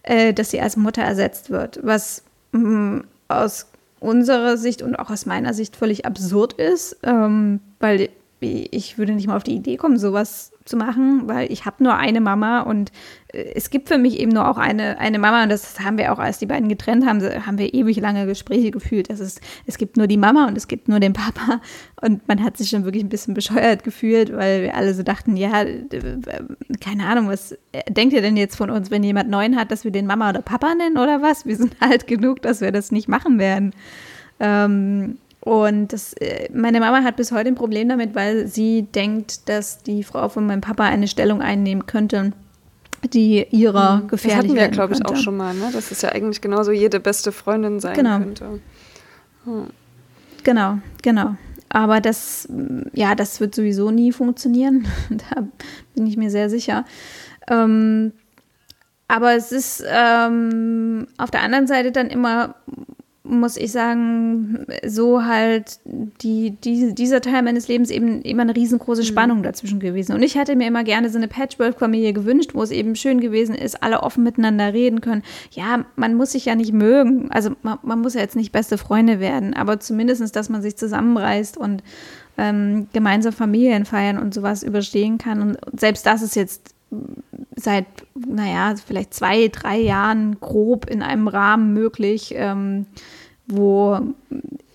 äh, 0.02 0.32
dass 0.32 0.50
sie 0.50 0.60
als 0.60 0.76
Mutter 0.76 1.02
ersetzt 1.02 1.50
wird. 1.50 1.80
Was 1.82 2.24
mh, 2.52 2.60
mm, 2.60 3.04
aus 3.28 3.66
unserer 4.00 4.56
Sicht 4.56 4.82
und 4.82 4.96
auch 4.96 5.10
aus 5.10 5.26
meiner 5.26 5.54
Sicht 5.54 5.76
völlig 5.76 6.06
absurd 6.06 6.54
ist, 6.54 6.98
ähm, 7.02 7.60
weil 7.80 8.10
ich 8.40 8.98
würde 8.98 9.14
nicht 9.14 9.26
mal 9.26 9.36
auf 9.36 9.42
die 9.42 9.56
Idee 9.56 9.76
kommen, 9.76 9.98
sowas 9.98 10.52
zu 10.68 10.76
machen, 10.76 11.22
weil 11.26 11.50
ich 11.50 11.64
habe 11.64 11.82
nur 11.82 11.96
eine 11.96 12.20
Mama 12.20 12.60
und 12.60 12.92
äh, 13.32 13.52
es 13.54 13.70
gibt 13.70 13.88
für 13.88 13.98
mich 13.98 14.18
eben 14.18 14.32
nur 14.32 14.48
auch 14.48 14.58
eine, 14.58 14.98
eine 14.98 15.18
Mama 15.18 15.42
und 15.42 15.48
das 15.48 15.80
haben 15.80 15.98
wir 15.98 16.12
auch, 16.12 16.18
als 16.18 16.38
die 16.38 16.46
beiden 16.46 16.68
getrennt 16.68 17.06
haben, 17.06 17.20
haben 17.22 17.58
wir 17.58 17.74
ewig 17.74 17.98
lange 17.98 18.26
Gespräche 18.26 18.70
gefühlt. 18.70 19.10
Das 19.10 19.20
ist, 19.20 19.40
es 19.66 19.78
gibt 19.78 19.96
nur 19.96 20.06
die 20.06 20.16
Mama 20.16 20.46
und 20.46 20.56
es 20.56 20.68
gibt 20.68 20.88
nur 20.88 21.00
den 21.00 21.12
Papa 21.12 21.60
und 22.00 22.26
man 22.28 22.42
hat 22.42 22.56
sich 22.56 22.68
schon 22.68 22.84
wirklich 22.84 23.02
ein 23.02 23.08
bisschen 23.08 23.34
bescheuert 23.34 23.84
gefühlt, 23.84 24.32
weil 24.32 24.62
wir 24.62 24.74
alle 24.74 24.94
so 24.94 25.02
dachten, 25.02 25.36
ja, 25.36 25.64
keine 26.80 27.06
Ahnung, 27.06 27.28
was 27.28 27.56
denkt 27.88 28.14
ihr 28.14 28.22
denn 28.22 28.36
jetzt 28.36 28.56
von 28.56 28.70
uns, 28.70 28.90
wenn 28.90 29.02
jemand 29.02 29.30
neuen 29.30 29.56
hat, 29.56 29.70
dass 29.70 29.84
wir 29.84 29.90
den 29.90 30.06
Mama 30.06 30.30
oder 30.30 30.42
Papa 30.42 30.74
nennen 30.74 30.98
oder 30.98 31.22
was? 31.22 31.46
Wir 31.46 31.56
sind 31.56 31.76
alt 31.80 32.06
genug, 32.06 32.42
dass 32.42 32.60
wir 32.60 32.72
das 32.72 32.92
nicht 32.92 33.08
machen 33.08 33.38
werden. 33.38 33.72
Ähm, 34.40 35.18
und 35.40 35.92
das, 35.92 36.12
äh, 36.14 36.48
meine 36.52 36.80
Mama 36.80 37.02
hat 37.02 37.16
bis 37.16 37.32
heute 37.32 37.48
ein 37.48 37.54
Problem 37.54 37.88
damit, 37.88 38.14
weil 38.14 38.48
sie 38.48 38.82
denkt, 38.82 39.48
dass 39.48 39.82
die 39.82 40.02
Frau 40.02 40.28
von 40.28 40.46
meinem 40.46 40.60
Papa 40.60 40.84
eine 40.84 41.08
Stellung 41.08 41.40
einnehmen 41.40 41.86
könnte, 41.86 42.32
die 43.12 43.46
ihrer 43.50 43.98
mhm. 43.98 44.08
gefährlich 44.08 44.36
Das 44.36 44.44
hatten 44.50 44.56
wir, 44.56 44.68
glaube 44.68 44.94
ich, 44.94 45.06
auch 45.06 45.16
schon 45.16 45.36
mal, 45.36 45.54
ne? 45.54 45.70
dass 45.72 45.90
es 45.90 46.02
ja 46.02 46.10
eigentlich 46.10 46.40
genauso 46.40 46.72
jede 46.72 46.98
beste 46.98 47.32
Freundin 47.32 47.78
sein 47.80 47.94
genau. 47.94 48.18
könnte. 48.18 48.60
Hm. 49.44 49.68
Genau, 50.42 50.78
genau. 51.02 51.36
Aber 51.68 52.00
das, 52.00 52.48
ja, 52.92 53.14
das 53.14 53.40
wird 53.40 53.54
sowieso 53.54 53.90
nie 53.90 54.12
funktionieren. 54.12 54.86
da 55.10 55.44
bin 55.94 56.06
ich 56.06 56.16
mir 56.16 56.30
sehr 56.30 56.50
sicher. 56.50 56.84
Ähm, 57.48 58.12
aber 59.06 59.34
es 59.34 59.52
ist 59.52 59.84
ähm, 59.86 61.06
auf 61.16 61.30
der 61.30 61.42
anderen 61.42 61.66
Seite 61.66 61.92
dann 61.92 62.08
immer 62.08 62.56
muss 63.28 63.56
ich 63.56 63.72
sagen, 63.72 64.66
so 64.86 65.24
halt 65.24 65.80
die, 65.84 66.52
die, 66.52 66.94
dieser 66.94 67.20
Teil 67.20 67.42
meines 67.42 67.68
Lebens 67.68 67.90
eben 67.90 68.22
immer 68.22 68.42
eine 68.42 68.56
riesengroße 68.56 69.02
mhm. 69.02 69.06
Spannung 69.06 69.38
mhm. 69.38 69.42
dazwischen 69.42 69.80
gewesen. 69.80 70.14
Und 70.14 70.22
ich 70.22 70.34
hätte 70.34 70.56
mir 70.56 70.66
immer 70.66 70.84
gerne 70.84 71.10
so 71.10 71.18
eine 71.18 71.28
Patchwork-Familie 71.28 72.12
gewünscht, 72.12 72.50
wo 72.54 72.62
es 72.62 72.70
eben 72.70 72.96
schön 72.96 73.20
gewesen 73.20 73.54
ist, 73.54 73.82
alle 73.82 74.02
offen 74.02 74.24
miteinander 74.24 74.72
reden 74.72 75.00
können. 75.00 75.22
Ja, 75.50 75.84
man 75.96 76.14
muss 76.14 76.32
sich 76.32 76.46
ja 76.46 76.54
nicht 76.54 76.72
mögen, 76.72 77.30
also 77.30 77.50
man, 77.62 77.78
man 77.82 78.00
muss 78.00 78.14
ja 78.14 78.20
jetzt 78.20 78.36
nicht 78.36 78.52
beste 78.52 78.78
Freunde 78.78 79.20
werden, 79.20 79.54
aber 79.54 79.78
zumindest, 79.80 80.34
dass 80.34 80.48
man 80.48 80.62
sich 80.62 80.76
zusammenreißt 80.76 81.56
und 81.56 81.82
ähm, 82.38 82.88
gemeinsam 82.92 83.32
Familien 83.32 83.84
feiern 83.84 84.18
und 84.18 84.32
sowas 84.32 84.62
überstehen 84.62 85.18
kann. 85.18 85.42
Und 85.42 85.58
selbst 85.78 86.06
das 86.06 86.22
ist 86.22 86.36
jetzt 86.36 86.74
seit, 87.56 87.86
naja, 88.14 88.74
vielleicht 88.84 89.12
zwei, 89.12 89.48
drei 89.48 89.78
Jahren 89.78 90.38
grob 90.40 90.88
in 90.88 91.02
einem 91.02 91.28
Rahmen 91.28 91.74
möglich. 91.74 92.32
Ähm, 92.36 92.86
wo 93.48 94.00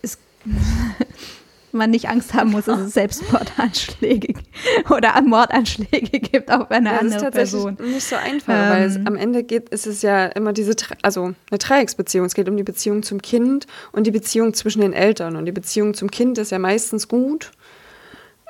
es 0.01 0.17
man 1.73 1.89
nicht 1.89 2.07
Angst 2.07 2.33
haben 2.33 2.51
muss, 2.51 2.65
dass 2.65 2.79
es 2.79 2.93
Selbstmordanschläge 2.93 4.35
oder 4.89 5.19
Mordanschläge 5.21 6.19
gibt 6.19 6.51
auf 6.51 6.69
eine 6.71 6.91
ja, 6.91 6.99
andere 6.99 7.31
Person. 7.31 7.75
Das 7.77 7.87
ist 7.87 7.93
nicht 7.93 8.07
so 8.07 8.15
einfach, 8.15 8.53
ähm, 8.53 8.69
weil 8.69 8.83
es 8.83 8.95
am 9.05 9.15
Ende 9.15 9.43
geht, 9.43 9.69
ist 9.69 9.87
es 9.87 10.01
ja 10.01 10.25
immer 10.27 10.53
diese, 10.53 10.75
also 11.01 11.33
eine 11.49 11.57
Dreiecksbeziehung. 11.57 12.25
Es 12.25 12.35
geht 12.35 12.47
um 12.47 12.57
die 12.57 12.63
Beziehung 12.63 13.03
zum 13.03 13.21
Kind 13.21 13.65
und 13.91 14.05
die 14.05 14.11
Beziehung 14.11 14.53
zwischen 14.53 14.81
den 14.81 14.93
Eltern. 14.93 15.35
Und 15.35 15.45
die 15.45 15.51
Beziehung 15.51 15.93
zum 15.93 16.11
Kind 16.11 16.37
ist 16.37 16.51
ja 16.51 16.59
meistens 16.59 17.07
gut 17.07 17.51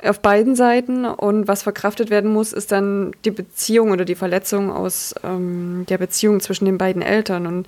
auf 0.04 0.20
beiden 0.20 0.56
Seiten. 0.56 1.06
Und 1.06 1.48
was 1.48 1.64
verkraftet 1.64 2.10
werden 2.10 2.32
muss, 2.32 2.52
ist 2.54 2.72
dann 2.72 3.12
die 3.26 3.32
Beziehung 3.32 3.92
oder 3.92 4.06
die 4.06 4.16
Verletzung 4.16 4.72
aus 4.72 5.16
ähm, 5.24 5.86
der 5.88 5.98
Beziehung 5.98 6.42
zwischen 6.42 6.66
den 6.66 6.78
beiden 6.78 7.02
Eltern. 7.02 7.48
Und 7.48 7.68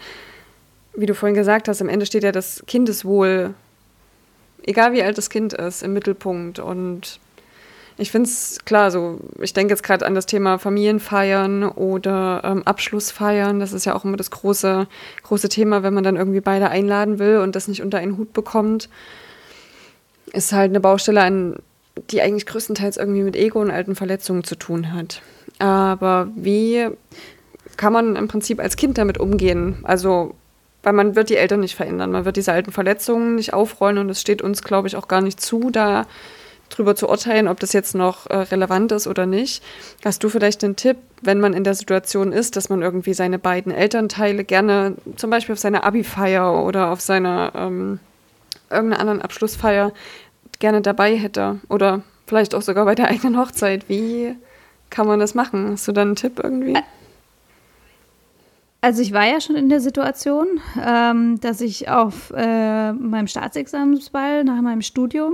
wie 0.95 1.05
du 1.05 1.15
vorhin 1.15 1.35
gesagt 1.35 1.67
hast, 1.67 1.81
am 1.81 1.89
Ende 1.89 2.05
steht 2.05 2.23
ja 2.23 2.31
das 2.31 2.63
Kindeswohl, 2.67 3.53
egal 4.63 4.93
wie 4.93 5.03
alt 5.03 5.17
das 5.17 5.29
Kind 5.29 5.53
ist, 5.53 5.83
im 5.83 5.93
Mittelpunkt. 5.93 6.59
Und 6.59 7.19
ich 7.97 8.11
finde 8.11 8.29
es 8.29 8.59
klar, 8.65 8.91
so 8.91 9.19
ich 9.39 9.53
denke 9.53 9.73
jetzt 9.73 9.83
gerade 9.83 10.05
an 10.05 10.15
das 10.15 10.25
Thema 10.25 10.57
Familienfeiern 10.57 11.63
oder 11.63 12.41
ähm, 12.43 12.63
Abschlussfeiern. 12.63 13.59
Das 13.59 13.73
ist 13.73 13.85
ja 13.85 13.95
auch 13.95 14.03
immer 14.03 14.17
das 14.17 14.31
große, 14.31 14.87
große 15.23 15.49
Thema, 15.49 15.83
wenn 15.83 15.93
man 15.93 16.03
dann 16.03 16.17
irgendwie 16.17 16.41
beide 16.41 16.69
einladen 16.69 17.19
will 17.19 17.37
und 17.37 17.55
das 17.55 17.67
nicht 17.67 17.81
unter 17.81 17.97
einen 17.99 18.17
Hut 18.17 18.33
bekommt. 18.33 18.89
Ist 20.33 20.51
halt 20.51 20.71
eine 20.71 20.81
Baustelle, 20.81 21.21
an, 21.21 21.55
die 22.11 22.21
eigentlich 22.21 22.45
größtenteils 22.45 22.97
irgendwie 22.97 23.23
mit 23.23 23.35
Ego 23.35 23.61
und 23.61 23.71
alten 23.71 23.95
Verletzungen 23.95 24.43
zu 24.43 24.55
tun 24.55 24.93
hat. 24.93 25.21
Aber 25.59 26.29
wie 26.35 26.89
kann 27.77 27.93
man 27.93 28.15
im 28.15 28.27
Prinzip 28.27 28.59
als 28.59 28.75
Kind 28.75 28.97
damit 28.97 29.17
umgehen? 29.17 29.77
Also 29.83 30.35
weil 30.85 30.93
man 30.93 31.15
wird 31.15 31.29
die 31.29 31.37
Eltern 31.37 31.61
nicht 31.61 31.75
verändern. 31.75 32.11
Man 32.11 32.25
wird 32.25 32.37
diese 32.37 32.53
alten 32.53 32.71
Verletzungen 32.71 33.33
nicht 33.35 33.53
aufrollen 33.53 33.97
und 33.97 34.09
es 34.09 34.21
steht 34.21 34.43
uns, 34.43 34.61
glaube 34.61 34.87
ich, 34.87 34.95
auch 34.95 35.07
gar 35.07 35.19
nicht 35.19 35.41
zu, 35.41 35.71
da 35.71 36.05
drüber 36.69 36.95
zu 36.95 37.09
urteilen, 37.09 37.47
ob 37.47 37.59
das 37.59 37.73
jetzt 37.73 37.95
noch 37.95 38.29
äh, 38.29 38.35
relevant 38.35 38.91
ist 38.91 39.07
oder 39.07 39.25
nicht. 39.25 39.63
Hast 40.03 40.23
du 40.23 40.29
vielleicht 40.29 40.63
einen 40.63 40.75
Tipp, 40.75 40.97
wenn 41.23 41.39
man 41.39 41.53
in 41.53 41.63
der 41.63 41.73
Situation 41.73 42.31
ist, 42.31 42.55
dass 42.55 42.69
man 42.69 42.83
irgendwie 42.83 43.15
seine 43.15 43.39
beiden 43.39 43.71
Elternteile 43.71 44.43
gerne 44.43 44.93
zum 45.15 45.31
Beispiel 45.31 45.53
auf 45.53 45.59
seiner 45.59 45.83
Abi-Feier 45.83 46.63
oder 46.63 46.91
auf 46.91 47.01
seiner 47.01 47.51
ähm, 47.55 47.99
irgendeiner 48.69 48.99
anderen 48.99 49.21
Abschlussfeier 49.23 49.91
gerne 50.59 50.81
dabei 50.81 51.15
hätte 51.15 51.59
oder 51.67 52.03
vielleicht 52.27 52.53
auch 52.53 52.61
sogar 52.61 52.85
bei 52.85 52.93
der 52.93 53.07
eigenen 53.07 53.39
Hochzeit? 53.39 53.89
Wie 53.89 54.35
kann 54.91 55.07
man 55.07 55.19
das 55.19 55.33
machen? 55.33 55.71
Hast 55.71 55.87
du 55.87 55.93
da 55.93 56.03
einen 56.03 56.15
Tipp 56.15 56.39
irgendwie? 56.43 56.77
Also 58.85 59.01
ich 59.01 59.13
war 59.13 59.25
ja 59.25 59.41
schon 59.41 59.55
in 59.55 59.67
der 59.67 59.81
Situation, 59.81 60.45
ähm, 60.79 61.39
dass 61.39 61.59
ich 61.59 61.89
auf 61.89 62.31
äh, 62.37 62.93
meinem 62.93 63.25
Staatsexamensball 63.25 64.43
nach 64.43 64.61
meinem 64.61 64.83
Studium 64.83 65.33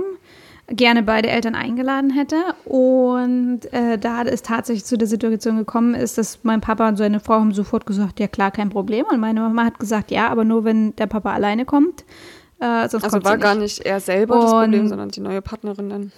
gerne 0.68 1.02
beide 1.02 1.28
Eltern 1.28 1.54
eingeladen 1.54 2.08
hätte. 2.08 2.36
Und 2.64 3.70
äh, 3.74 3.98
da 3.98 4.22
es 4.22 4.40
tatsächlich 4.40 4.86
zu 4.86 4.96
der 4.96 5.06
Situation 5.06 5.58
gekommen 5.58 5.94
ist, 5.94 6.16
dass 6.16 6.38
mein 6.44 6.62
Papa 6.62 6.88
und 6.88 6.96
seine 6.96 7.20
Frau 7.20 7.34
haben 7.34 7.52
sofort 7.52 7.84
gesagt, 7.84 8.20
ja 8.20 8.26
klar, 8.26 8.52
kein 8.52 8.70
Problem. 8.70 9.04
Und 9.12 9.20
meine 9.20 9.40
Mama 9.40 9.66
hat 9.66 9.78
gesagt, 9.78 10.10
ja, 10.10 10.28
aber 10.28 10.46
nur 10.46 10.64
wenn 10.64 10.96
der 10.96 11.06
Papa 11.06 11.34
alleine 11.34 11.66
kommt. 11.66 12.06
Äh, 12.58 12.64
also 12.64 13.02
war 13.02 13.36
gar 13.36 13.54
nicht 13.54 13.80
er 13.80 14.00
selber 14.00 14.36
und 14.36 14.44
das 14.44 14.50
Problem, 14.50 14.88
sondern 14.88 15.10
die 15.10 15.20
neue 15.20 15.42
Partnerin 15.42 15.90
dann. 15.90 16.12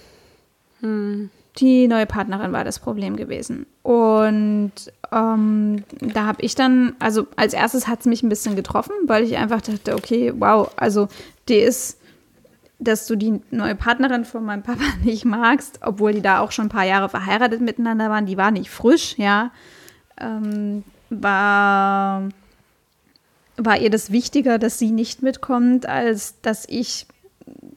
Hm. 0.79 1.29
Die 1.57 1.87
neue 1.87 2.05
Partnerin 2.05 2.51
war 2.51 2.63
das 2.65 2.79
Problem 2.79 3.15
gewesen. 3.15 3.65
Und 3.81 4.73
ähm, 5.11 5.83
da 6.01 6.25
habe 6.25 6.41
ich 6.41 6.55
dann, 6.55 6.95
also 6.99 7.27
als 7.37 7.53
erstes 7.53 7.87
hat 7.87 8.01
es 8.01 8.05
mich 8.05 8.23
ein 8.23 8.29
bisschen 8.29 8.55
getroffen, 8.55 8.93
weil 9.05 9.23
ich 9.23 9.37
einfach 9.37 9.61
dachte, 9.61 9.95
okay, 9.95 10.33
wow, 10.35 10.69
also 10.75 11.07
die 11.47 11.55
ist 11.55 11.97
dass 12.79 13.07
du 13.07 13.15
die 13.15 13.41
neue 13.51 13.75
Partnerin 13.75 14.25
von 14.25 14.43
meinem 14.43 14.63
Papa 14.63 14.83
nicht 15.03 15.25
magst, 15.25 15.79
obwohl 15.81 16.13
die 16.13 16.21
da 16.21 16.39
auch 16.39 16.51
schon 16.51 16.65
ein 16.65 16.69
paar 16.69 16.85
Jahre 16.85 17.09
verheiratet 17.09 17.61
miteinander 17.61 18.09
waren. 18.09 18.25
Die 18.25 18.37
war 18.37 18.51
nicht 18.51 18.69
frisch, 18.69 19.17
ja. 19.17 19.51
Ähm, 20.19 20.83
war, 21.09 22.29
war 23.57 23.77
ihr 23.77 23.89
das 23.89 24.11
wichtiger, 24.11 24.59
dass 24.59 24.79
sie 24.79 24.91
nicht 24.91 25.21
mitkommt, 25.21 25.87
als 25.87 26.41
dass 26.41 26.65
ich 26.67 27.07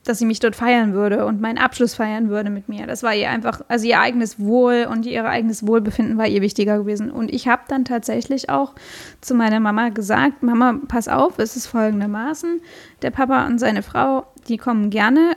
dass 0.04 0.18
sie 0.18 0.24
mich 0.24 0.40
dort 0.40 0.56
feiern 0.56 0.94
würde 0.94 1.26
und 1.26 1.40
meinen 1.40 1.58
Abschluss 1.58 1.94
feiern 1.94 2.30
würde 2.30 2.48
mit 2.48 2.68
mir. 2.68 2.86
Das 2.86 3.02
war 3.02 3.14
ihr 3.14 3.28
einfach, 3.28 3.60
also 3.68 3.86
ihr 3.86 4.00
eigenes 4.00 4.40
Wohl 4.40 4.88
und 4.90 5.04
ihr 5.04 5.24
eigenes 5.24 5.66
Wohlbefinden 5.66 6.16
war 6.16 6.26
ihr 6.26 6.40
wichtiger 6.40 6.78
gewesen. 6.78 7.10
Und 7.10 7.30
ich 7.30 7.46
habe 7.46 7.62
dann 7.68 7.84
tatsächlich 7.84 8.48
auch 8.48 8.74
zu 9.20 9.34
meiner 9.34 9.60
Mama 9.60 9.90
gesagt, 9.90 10.42
Mama, 10.42 10.80
pass 10.88 11.08
auf, 11.08 11.38
es 11.38 11.56
ist 11.56 11.66
folgendermaßen, 11.66 12.60
der 13.02 13.10
Papa 13.10 13.46
und 13.46 13.58
seine 13.58 13.82
Frau, 13.82 14.26
die 14.48 14.56
kommen 14.56 14.88
gerne 14.88 15.36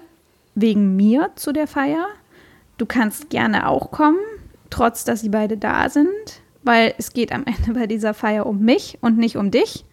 wegen 0.55 0.95
mir 0.95 1.31
zu 1.35 1.51
der 1.51 1.67
Feier. 1.67 2.07
Du 2.77 2.85
kannst 2.85 3.29
gerne 3.29 3.67
auch 3.67 3.91
kommen, 3.91 4.19
trotz 4.69 5.03
dass 5.03 5.21
sie 5.21 5.29
beide 5.29 5.57
da 5.57 5.89
sind, 5.89 6.07
weil 6.63 6.93
es 6.97 7.11
geht 7.11 7.33
am 7.33 7.43
Ende 7.45 7.73
bei 7.77 7.87
dieser 7.87 8.13
Feier 8.13 8.45
um 8.45 8.61
mich 8.61 8.97
und 9.01 9.17
nicht 9.17 9.35
um 9.35 9.51
dich. 9.51 9.83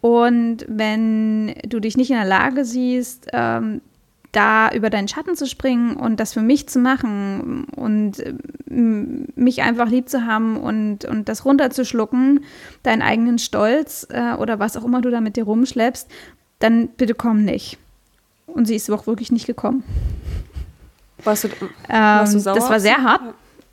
Und 0.00 0.64
wenn 0.68 1.54
du 1.66 1.80
dich 1.80 1.96
nicht 1.96 2.10
in 2.10 2.16
der 2.16 2.24
Lage 2.24 2.64
siehst, 2.64 3.28
ähm, 3.32 3.80
da 4.32 4.70
über 4.70 4.90
deinen 4.90 5.08
Schatten 5.08 5.34
zu 5.34 5.46
springen 5.46 5.96
und 5.96 6.20
das 6.20 6.32
für 6.32 6.40
mich 6.40 6.68
zu 6.68 6.78
machen 6.78 7.64
und 7.74 8.22
ähm, 8.70 9.26
mich 9.34 9.62
einfach 9.62 9.88
lieb 9.88 10.08
zu 10.08 10.24
haben 10.24 10.56
und, 10.56 11.04
und 11.04 11.28
das 11.28 11.44
runterzuschlucken, 11.44 12.44
deinen 12.82 13.02
eigenen 13.02 13.38
Stolz 13.38 14.06
äh, 14.10 14.34
oder 14.34 14.58
was 14.58 14.76
auch 14.76 14.84
immer 14.84 15.00
du 15.00 15.10
da 15.10 15.20
mit 15.20 15.36
dir 15.36 15.44
rumschleppst, 15.44 16.08
dann 16.60 16.88
bitte 16.88 17.14
komm 17.14 17.44
nicht. 17.44 17.78
Und 18.46 18.66
sie 18.66 18.76
ist 18.76 18.90
auch 18.90 19.06
wirklich 19.06 19.32
nicht 19.32 19.46
gekommen. 19.46 19.82
Warst 21.24 21.44
du, 21.44 21.48
warst 21.88 22.32
du 22.32 22.38
ähm, 22.38 22.42
sauer? 22.42 22.54
Das 22.54 22.70
war 22.70 22.80
sehr 22.80 23.02
hart. 23.02 23.22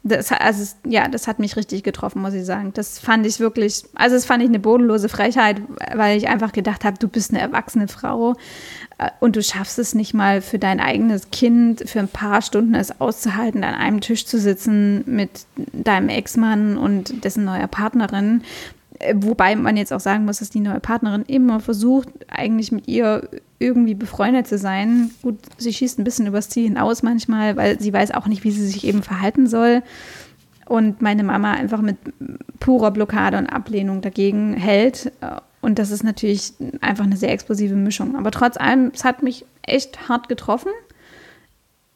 Das, 0.07 0.31
also, 0.31 0.75
ja, 0.85 1.07
das 1.07 1.27
hat 1.27 1.39
mich 1.39 1.55
richtig 1.55 1.83
getroffen, 1.83 2.21
muss 2.21 2.33
ich 2.33 2.45
sagen. 2.45 2.71
Das 2.73 2.99
fand 2.99 3.25
ich 3.25 3.39
wirklich, 3.39 3.83
also 3.95 4.15
das 4.15 4.25
fand 4.25 4.41
ich 4.41 4.49
eine 4.49 4.59
bodenlose 4.59 5.09
Frechheit, 5.09 5.61
weil 5.93 6.17
ich 6.17 6.27
einfach 6.27 6.51
gedacht 6.51 6.85
habe, 6.85 6.97
du 6.97 7.07
bist 7.07 7.31
eine 7.31 7.41
erwachsene 7.41 7.87
Frau 7.87 8.35
äh, 8.97 9.09
und 9.19 9.35
du 9.35 9.43
schaffst 9.43 9.79
es 9.79 9.95
nicht 9.95 10.13
mal 10.13 10.41
für 10.41 10.59
dein 10.59 10.79
eigenes 10.79 11.31
Kind 11.31 11.89
für 11.89 11.99
ein 11.99 12.07
paar 12.07 12.41
Stunden 12.41 12.75
es 12.75 13.01
auszuhalten, 13.01 13.63
an 13.63 13.75
einem 13.75 14.01
Tisch 14.01 14.25
zu 14.25 14.39
sitzen 14.39 15.03
mit 15.05 15.45
deinem 15.73 16.09
Ex-Mann 16.09 16.77
und 16.77 17.23
dessen 17.23 17.45
neuer 17.45 17.67
Partnerin. 17.67 18.43
Äh, 18.99 19.15
wobei 19.17 19.55
man 19.55 19.77
jetzt 19.77 19.93
auch 19.93 19.99
sagen 19.99 20.25
muss, 20.25 20.39
dass 20.39 20.49
die 20.49 20.59
neue 20.59 20.79
Partnerin 20.79 21.23
immer 21.23 21.59
versucht, 21.59 22.09
eigentlich 22.27 22.71
mit 22.71 22.87
ihr 22.87 23.29
irgendwie 23.59 23.95
befreundet 23.95 24.47
zu 24.47 24.57
sein. 24.57 25.11
Gut, 25.21 25.39
sie 25.57 25.73
schießt 25.73 25.99
ein 25.99 26.03
bisschen 26.03 26.27
übers 26.27 26.49
Ziel 26.49 26.65
hinaus 26.65 27.03
manchmal, 27.03 27.55
weil 27.57 27.79
sie 27.79 27.93
weiß 27.93 28.11
auch 28.11 28.27
nicht, 28.27 28.43
wie 28.43 28.51
sie 28.51 28.65
sich 28.65 28.85
eben 28.85 29.03
verhalten 29.03 29.47
soll. 29.47 29.83
Und 30.65 31.01
meine 31.01 31.23
Mama 31.23 31.51
einfach 31.51 31.81
mit 31.81 31.97
purer 32.59 32.91
Blockade 32.91 33.37
und 33.37 33.47
Ablehnung 33.47 34.01
dagegen 34.01 34.53
hält. 34.53 35.11
Und 35.61 35.79
das 35.79 35.91
ist 35.91 36.03
natürlich 36.03 36.53
einfach 36.81 37.05
eine 37.05 37.15
sehr 37.17 37.31
explosive 37.31 37.75
Mischung. 37.75 38.15
Aber 38.17 38.31
trotz 38.31 38.57
allem, 38.57 38.91
es 38.93 39.05
hat 39.05 39.23
mich 39.23 39.45
echt 39.63 40.09
hart 40.09 40.27
getroffen 40.27 40.71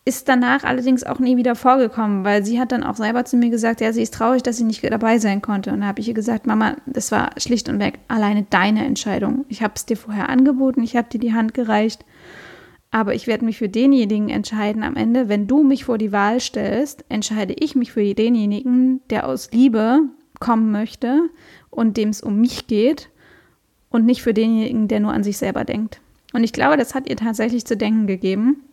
ist 0.04 0.28
danach 0.28 0.64
allerdings 0.64 1.04
auch 1.04 1.20
nie 1.20 1.38
wieder 1.38 1.56
vorgekommen, 1.56 2.24
weil 2.24 2.44
sie 2.44 2.60
hat 2.60 2.72
dann 2.72 2.84
auch 2.84 2.96
selber 2.96 3.24
zu 3.24 3.38
mir 3.38 3.52
gesagt, 3.52 3.82
ja, 3.82 3.94
sie 3.94 4.02
ist 4.02 4.16
traurig, 4.16 4.42
dass 4.42 4.58
sie 4.58 4.64
nicht 4.64 4.84
dabei 4.84 5.20
sein 5.20 5.44
konnte. 5.44 5.72
Und 5.72 5.82
da 5.82 5.88
habe 5.88 6.00
ich 6.00 6.08
ihr 6.08 6.16
gesagt, 6.16 6.48
Mama, 6.48 6.76
das 6.88 7.12
war 7.12 7.30
schlicht 7.38 7.70
und 7.70 7.80
weg 7.80 8.00
alleine 8.08 8.46
deine 8.50 8.84
Entscheidung. 8.86 9.46
Ich 9.48 9.62
habe 9.62 9.74
es 9.76 9.86
dir 9.86 9.98
vorher 9.98 10.30
angeboten, 10.30 10.82
ich 10.82 10.96
habe 10.96 11.10
dir 11.10 11.20
die 11.20 11.34
Hand 11.34 11.54
gereicht, 11.54 12.04
aber 12.90 13.14
ich 13.14 13.28
werde 13.28 13.46
mich 13.46 13.60
für 13.60 13.70
denjenigen 13.70 14.30
entscheiden 14.30 14.82
am 14.82 14.96
Ende. 14.96 15.30
Wenn 15.30 15.46
du 15.46 15.64
mich 15.64 15.86
vor 15.86 16.00
die 16.00 16.12
Wahl 16.12 16.40
stellst, 16.40 17.06
entscheide 17.10 17.54
ich 17.54 17.76
mich 17.76 17.92
für 17.92 18.14
denjenigen, 18.16 19.02
der 19.12 19.28
aus 19.28 19.52
Liebe 19.52 20.00
kommen 20.40 20.72
möchte 20.72 21.30
und 21.70 21.96
dem 21.98 22.10
es 22.10 22.22
um 22.22 22.42
mich 22.42 22.66
geht 22.66 23.10
und 23.92 24.06
nicht 24.06 24.24
für 24.24 24.34
denjenigen, 24.34 24.88
der 24.88 25.00
nur 25.00 25.14
an 25.14 25.24
sich 25.24 25.38
selber 25.38 25.64
denkt. 25.64 26.02
Und 26.34 26.44
ich 26.44 26.54
glaube, 26.54 26.76
das 26.76 26.96
hat 26.96 27.08
ihr 27.08 27.18
tatsächlich 27.18 27.66
zu 27.66 27.78
denken 27.78 28.08
gegeben 28.08 28.64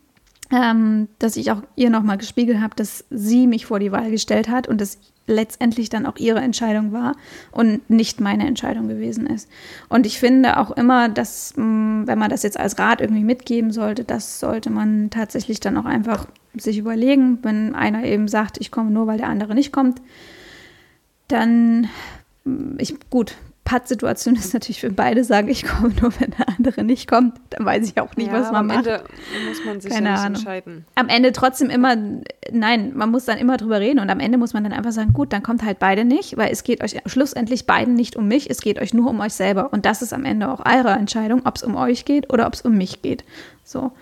ähm, 0.51 1.09
dass 1.19 1.37
ich 1.37 1.51
auch 1.51 1.63
ihr 1.77 1.91
nochmal 1.91 2.19
gespiegelt 2.19 2.61
habe, 2.61 2.75
dass 2.75 3.05
sie 3.11 3.47
mich 3.47 3.67
vor 3.67 3.79
die 3.79 3.93
Wahl 3.93 4.11
gestellt 4.11 4.49
hat 4.49 4.67
und 4.69 4.81
dass 4.81 4.99
letztendlich 5.27 5.91
dann 5.91 6.07
auch 6.07 6.17
ihre 6.17 6.41
Entscheidung 6.41 6.93
war 6.93 7.15
und 7.53 7.89
nicht 7.91 8.21
meine 8.21 8.47
Entscheidung 8.47 8.89
gewesen 8.89 9.27
ist. 9.27 9.49
Und 9.89 10.07
ich 10.07 10.19
finde 10.19 10.57
auch 10.57 10.71
immer, 10.71 11.09
dass, 11.09 11.55
mm, 11.55 12.07
wenn 12.07 12.19
man 12.19 12.31
das 12.31 12.43
jetzt 12.43 12.59
als 12.59 12.79
Rat 12.79 13.01
irgendwie 13.01 13.25
mitgeben 13.25 13.71
sollte, 13.71 14.05
das 14.05 14.41
sollte 14.41 14.71
man 14.71 15.11
tatsächlich 15.11 15.61
dann 15.61 15.77
auch 15.77 15.85
einfach 15.85 16.27
sich 16.55 16.79
überlegen, 16.79 17.39
wenn 17.43 17.75
einer 17.75 18.05
eben 18.05 18.27
sagt, 18.27 18.59
ich 18.59 18.71
komme 18.71 18.91
nur, 18.91 19.07
weil 19.07 19.19
der 19.19 19.29
andere 19.29 19.55
nicht 19.55 19.73
kommt, 19.73 20.01
dann, 21.29 21.89
mm, 22.45 22.79
ich, 22.79 22.95
gut, 23.11 23.37
Pattsituation 23.69 24.35
ist 24.35 24.55
natürlich 24.55 24.81
für 24.81 24.91
beide 24.91 25.25
sagen, 25.25 25.49
ich 25.49 25.63
komme 25.67 25.93
nur, 26.01 26.11
wenn 26.19 26.31
der 26.31 26.49
andere 26.49 26.83
nicht 26.85 27.07
kommt. 27.07 27.39
Dann 27.51 27.67
weiß 27.67 27.87
ich 27.87 28.01
auch 28.01 28.17
nicht, 28.17 28.29
ja, 28.29 28.33
was 28.33 28.51
man 28.51 28.63
am 28.63 28.67
macht. 28.69 28.89
Am 28.89 28.95
Ende 28.95 29.49
muss 29.51 29.65
man 29.67 29.81
sich 29.83 29.93
Keine 29.93 30.09
ja 30.09 30.15
Ahnung. 30.15 30.37
entscheiden. 30.37 30.87
Am 30.95 31.09
Ende 31.11 31.33
trotzdem 31.33 31.69
immer, 31.69 31.95
nein, 32.51 32.93
man 32.95 33.11
muss 33.11 33.27
dann 33.27 33.37
immer 33.37 33.59
drüber 33.59 33.79
reden 33.79 33.99
und 33.99 34.09
am 34.09 34.21
Ende 34.21 34.39
muss 34.39 34.55
man 34.55 34.65
dann 34.65 34.73
einfach 34.73 34.93
sagen, 34.93 35.13
gut, 35.13 35.35
dann 35.35 35.43
kommt 35.43 35.63
halt 35.63 35.79
beide 35.81 36.07
nicht, 36.07 36.39
weil 36.39 36.51
es 36.51 36.65
geht 36.65 36.83
euch 36.83 36.97
schlussendlich 37.05 37.67
beiden 37.67 37.93
nicht 37.93 38.17
um 38.17 38.27
mich, 38.27 38.49
es 38.49 38.63
geht 38.63 38.81
euch 38.81 38.95
nur 38.95 39.11
um 39.11 39.21
euch 39.21 39.35
selber. 39.35 39.71
Und 39.71 39.85
das 39.85 40.01
ist 40.01 40.15
am 40.15 40.25
Ende 40.25 40.51
auch 40.51 40.65
eure 40.65 40.93
Entscheidung, 40.93 41.43
ob 41.45 41.57
es 41.57 41.63
um 41.63 41.77
euch 41.77 42.07
geht 42.07 42.33
oder 42.33 42.47
ob 42.47 42.55
es 42.55 42.63
um 42.63 42.75
mich 42.75 43.03
geht. 43.03 43.23
So. 43.69 43.93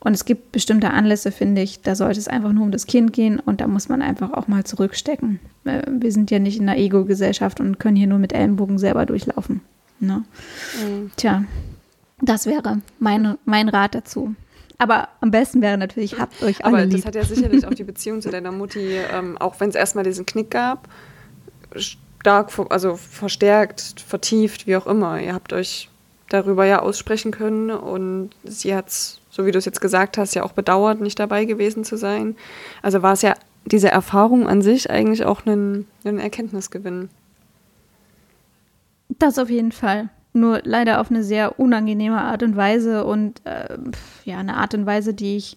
Und 0.00 0.12
es 0.12 0.26
gibt 0.26 0.52
bestimmte 0.52 0.90
Anlässe, 0.90 1.32
finde 1.32 1.62
ich, 1.62 1.80
da 1.80 1.94
sollte 1.94 2.20
es 2.20 2.28
einfach 2.28 2.52
nur 2.52 2.62
um 2.62 2.70
das 2.70 2.86
Kind 2.86 3.14
gehen 3.14 3.40
und 3.40 3.62
da 3.62 3.66
muss 3.66 3.88
man 3.88 4.02
einfach 4.02 4.34
auch 4.34 4.48
mal 4.48 4.64
zurückstecken. 4.64 5.40
Äh, 5.64 5.82
wir 5.88 6.12
sind 6.12 6.30
ja 6.30 6.38
nicht 6.38 6.60
in 6.60 6.68
einer 6.68 6.78
Ego-Gesellschaft 6.78 7.58
und 7.58 7.80
können 7.80 7.96
hier 7.96 8.06
nur 8.06 8.18
mit 8.18 8.34
Ellenbogen 8.34 8.78
selber 8.78 9.06
durchlaufen. 9.06 9.62
Ne? 9.98 10.24
Mhm. 10.78 11.10
Tja, 11.16 11.44
das 12.20 12.44
wäre 12.44 12.82
mein, 12.98 13.38
mein 13.46 13.70
Rat 13.70 13.94
dazu. 13.94 14.34
Aber 14.76 15.08
am 15.22 15.30
besten 15.30 15.62
wäre 15.62 15.78
natürlich, 15.78 16.18
habt 16.18 16.42
euch 16.42 16.62
alle 16.62 16.76
Aber 16.76 16.84
lieb. 16.84 16.98
das 16.98 17.06
hat 17.06 17.14
ja 17.14 17.24
sicherlich 17.24 17.66
auch 17.66 17.72
die 17.72 17.84
Beziehung 17.84 18.20
zu 18.20 18.28
deiner 18.28 18.52
Mutti, 18.52 18.98
ähm, 19.10 19.38
auch 19.38 19.58
wenn 19.58 19.70
es 19.70 19.74
erstmal 19.74 20.04
diesen 20.04 20.26
Knick 20.26 20.50
gab, 20.50 20.86
stark, 21.76 22.52
also 22.68 22.96
verstärkt, 22.96 24.04
vertieft, 24.06 24.66
wie 24.66 24.76
auch 24.76 24.86
immer. 24.86 25.18
Ihr 25.18 25.32
habt 25.32 25.54
euch 25.54 25.88
darüber 26.28 26.64
ja 26.64 26.80
aussprechen 26.80 27.30
können 27.30 27.70
und 27.70 28.30
sie 28.44 28.74
hat 28.74 28.88
es, 28.88 29.20
so 29.30 29.46
wie 29.46 29.52
du 29.52 29.58
es 29.58 29.64
jetzt 29.64 29.80
gesagt 29.80 30.18
hast, 30.18 30.34
ja 30.34 30.42
auch 30.42 30.52
bedauert, 30.52 31.00
nicht 31.00 31.18
dabei 31.18 31.44
gewesen 31.44 31.84
zu 31.84 31.96
sein. 31.96 32.36
Also 32.82 33.02
war 33.02 33.12
es 33.12 33.22
ja 33.22 33.34
diese 33.66 33.90
Erfahrung 33.90 34.46
an 34.46 34.62
sich 34.62 34.90
eigentlich 34.90 35.24
auch 35.24 35.46
ein, 35.46 35.86
Erkenntnisgewinn. 36.04 37.08
Das 39.08 39.38
auf 39.38 39.50
jeden 39.50 39.72
Fall. 39.72 40.08
Nur 40.32 40.60
leider 40.64 41.00
auf 41.00 41.10
eine 41.10 41.22
sehr 41.22 41.60
unangenehme 41.60 42.20
Art 42.20 42.42
und 42.42 42.56
Weise 42.56 43.04
und 43.04 43.40
äh, 43.44 43.78
ja, 44.24 44.38
eine 44.38 44.56
Art 44.56 44.74
und 44.74 44.84
Weise, 44.84 45.14
die 45.14 45.36
ich 45.36 45.56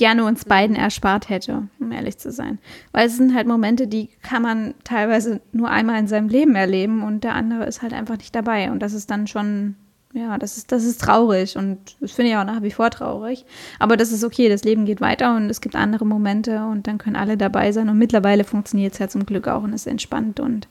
gerne 0.00 0.24
uns 0.24 0.46
beiden 0.46 0.76
erspart 0.76 1.28
hätte, 1.28 1.68
um 1.78 1.92
ehrlich 1.92 2.16
zu 2.16 2.32
sein. 2.32 2.58
Weil 2.90 3.06
es 3.06 3.18
sind 3.18 3.34
halt 3.34 3.46
Momente, 3.46 3.86
die 3.86 4.08
kann 4.22 4.40
man 4.40 4.72
teilweise 4.82 5.42
nur 5.52 5.68
einmal 5.68 6.00
in 6.00 6.08
seinem 6.08 6.30
Leben 6.30 6.54
erleben 6.54 7.02
und 7.02 7.22
der 7.22 7.34
andere 7.34 7.66
ist 7.66 7.82
halt 7.82 7.92
einfach 7.92 8.16
nicht 8.16 8.34
dabei. 8.34 8.70
Und 8.70 8.80
das 8.80 8.94
ist 8.94 9.10
dann 9.10 9.26
schon 9.26 9.76
ja, 10.12 10.38
das 10.38 10.56
ist, 10.56 10.72
das 10.72 10.82
ist 10.82 11.00
traurig 11.00 11.56
und 11.56 11.78
das 12.00 12.12
finde 12.12 12.32
ich 12.32 12.36
auch 12.36 12.44
nach 12.44 12.62
wie 12.62 12.72
vor 12.72 12.90
traurig. 12.90 13.44
Aber 13.78 13.96
das 13.96 14.10
ist 14.10 14.24
okay, 14.24 14.48
das 14.48 14.64
Leben 14.64 14.84
geht 14.84 15.00
weiter 15.00 15.36
und 15.36 15.48
es 15.50 15.60
gibt 15.60 15.76
andere 15.76 16.04
Momente 16.04 16.64
und 16.64 16.88
dann 16.88 16.98
können 16.98 17.14
alle 17.14 17.36
dabei 17.36 17.70
sein. 17.70 17.88
Und 17.88 17.98
mittlerweile 17.98 18.42
funktioniert 18.42 18.94
es 18.94 18.98
ja 18.98 19.06
zum 19.06 19.24
Glück 19.24 19.46
auch 19.46 19.62
und 19.62 19.72
ist 19.72 19.86
entspannt. 19.86 20.40
Und 20.40 20.66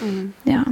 mhm. 0.00 0.34
ja, 0.44 0.64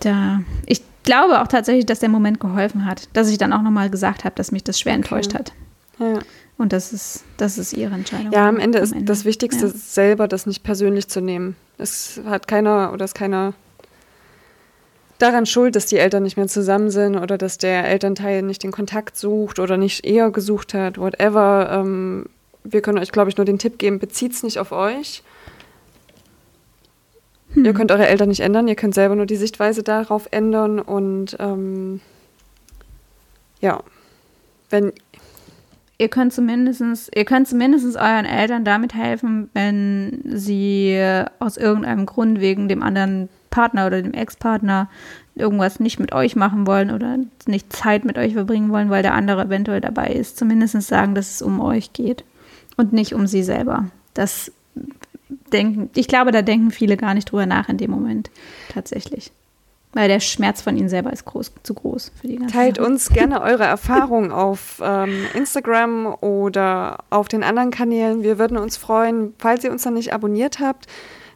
da, 0.00 0.40
ich 0.64 0.80
glaube 1.02 1.42
auch 1.42 1.48
tatsächlich, 1.48 1.84
dass 1.84 1.98
der 1.98 2.08
Moment 2.08 2.40
geholfen 2.40 2.86
hat, 2.86 3.14
dass 3.14 3.28
ich 3.28 3.36
dann 3.36 3.52
auch 3.52 3.62
nochmal 3.62 3.90
gesagt 3.90 4.24
habe, 4.24 4.34
dass 4.36 4.50
mich 4.50 4.64
das 4.64 4.80
schwer 4.80 4.94
okay. 4.94 5.02
enttäuscht 5.02 5.34
hat. 5.34 5.52
Ja. 5.98 6.20
Und 6.58 6.72
das 6.72 6.92
ist, 6.92 7.24
das 7.36 7.56
ist 7.56 7.72
ihre 7.72 7.94
Entscheidung. 7.94 8.32
Ja, 8.32 8.48
am 8.48 8.58
Ende 8.58 8.78
am 8.78 8.84
ist 8.84 8.92
Ende. 8.92 9.04
das 9.04 9.24
Wichtigste 9.24 9.66
ja. 9.66 9.72
selber, 9.72 10.26
das 10.26 10.44
nicht 10.44 10.64
persönlich 10.64 11.08
zu 11.08 11.20
nehmen. 11.20 11.56
Es 11.78 12.20
hat 12.26 12.48
keiner 12.48 12.92
oder 12.92 13.04
ist 13.04 13.14
keiner 13.14 13.54
daran 15.18 15.46
schuld, 15.46 15.76
dass 15.76 15.86
die 15.86 15.98
Eltern 15.98 16.24
nicht 16.24 16.36
mehr 16.36 16.48
zusammen 16.48 16.90
sind 16.90 17.16
oder 17.16 17.38
dass 17.38 17.58
der 17.58 17.86
Elternteil 17.88 18.42
nicht 18.42 18.64
den 18.64 18.72
Kontakt 18.72 19.16
sucht 19.16 19.60
oder 19.60 19.76
nicht 19.76 20.04
eher 20.04 20.30
gesucht 20.30 20.74
hat, 20.74 20.98
whatever. 20.98 21.68
Ähm, 21.70 22.26
wir 22.64 22.82
können 22.82 22.98
euch, 22.98 23.12
glaube 23.12 23.30
ich, 23.30 23.36
nur 23.36 23.44
den 23.44 23.58
Tipp 23.58 23.78
geben, 23.78 24.00
bezieht 24.00 24.32
es 24.32 24.42
nicht 24.42 24.58
auf 24.58 24.72
euch. 24.72 25.22
Hm. 27.54 27.64
Ihr 27.64 27.72
könnt 27.72 27.92
eure 27.92 28.08
Eltern 28.08 28.28
nicht 28.28 28.40
ändern, 28.40 28.66
ihr 28.66 28.76
könnt 28.76 28.94
selber 28.94 29.14
nur 29.14 29.26
die 29.26 29.36
Sichtweise 29.36 29.84
darauf 29.84 30.26
ändern 30.32 30.80
und 30.80 31.36
ähm, 31.38 32.00
ja, 33.60 33.80
wenn 34.70 34.92
ihr 35.98 36.08
könnt 36.08 36.32
zumindest, 36.32 37.10
ihr 37.14 37.24
könnt 37.24 37.48
zumindest 37.48 37.96
euren 37.96 38.24
Eltern 38.24 38.64
damit 38.64 38.94
helfen, 38.94 39.50
wenn 39.52 40.22
sie 40.24 40.98
aus 41.40 41.56
irgendeinem 41.56 42.06
Grund 42.06 42.40
wegen 42.40 42.68
dem 42.68 42.82
anderen 42.82 43.28
Partner 43.50 43.86
oder 43.86 44.00
dem 44.00 44.14
Ex-Partner 44.14 44.88
irgendwas 45.34 45.80
nicht 45.80 45.98
mit 45.98 46.12
euch 46.12 46.36
machen 46.36 46.66
wollen 46.66 46.90
oder 46.90 47.18
nicht 47.46 47.72
Zeit 47.72 48.04
mit 48.04 48.18
euch 48.18 48.34
verbringen 48.34 48.70
wollen, 48.70 48.90
weil 48.90 49.02
der 49.02 49.14
andere 49.14 49.44
eventuell 49.44 49.80
dabei 49.80 50.08
ist. 50.08 50.36
Zumindest 50.36 50.80
sagen, 50.82 51.14
dass 51.14 51.30
es 51.34 51.42
um 51.42 51.60
euch 51.60 51.92
geht 51.92 52.24
und 52.76 52.92
nicht 52.92 53.14
um 53.14 53.26
sie 53.26 53.42
selber. 53.42 53.86
Das 54.14 54.52
denken, 55.52 55.90
ich 55.94 56.08
glaube, 56.08 56.30
da 56.30 56.42
denken 56.42 56.70
viele 56.70 56.96
gar 56.96 57.14
nicht 57.14 57.30
drüber 57.30 57.46
nach 57.46 57.68
in 57.68 57.78
dem 57.78 57.90
Moment 57.90 58.30
tatsächlich. 58.72 59.32
Weil 59.94 60.08
der 60.08 60.20
Schmerz 60.20 60.60
von 60.60 60.76
ihnen 60.76 60.90
selber 60.90 61.12
ist 61.12 61.24
groß, 61.24 61.52
zu 61.62 61.74
groß 61.74 62.12
für 62.20 62.28
die 62.28 62.36
ganze 62.36 62.54
Teilt 62.54 62.76
Sache. 62.76 62.86
uns 62.86 63.08
gerne 63.08 63.40
eure 63.40 63.64
Erfahrungen 63.64 64.32
auf 64.32 64.82
ähm, 64.84 65.24
Instagram 65.34 66.14
oder 66.20 66.98
auf 67.10 67.28
den 67.28 67.42
anderen 67.42 67.70
Kanälen. 67.70 68.22
Wir 68.22 68.38
würden 68.38 68.58
uns 68.58 68.76
freuen, 68.76 69.34
falls 69.38 69.64
ihr 69.64 69.72
uns 69.72 69.84
noch 69.84 69.92
nicht 69.92 70.12
abonniert 70.12 70.60
habt, 70.60 70.86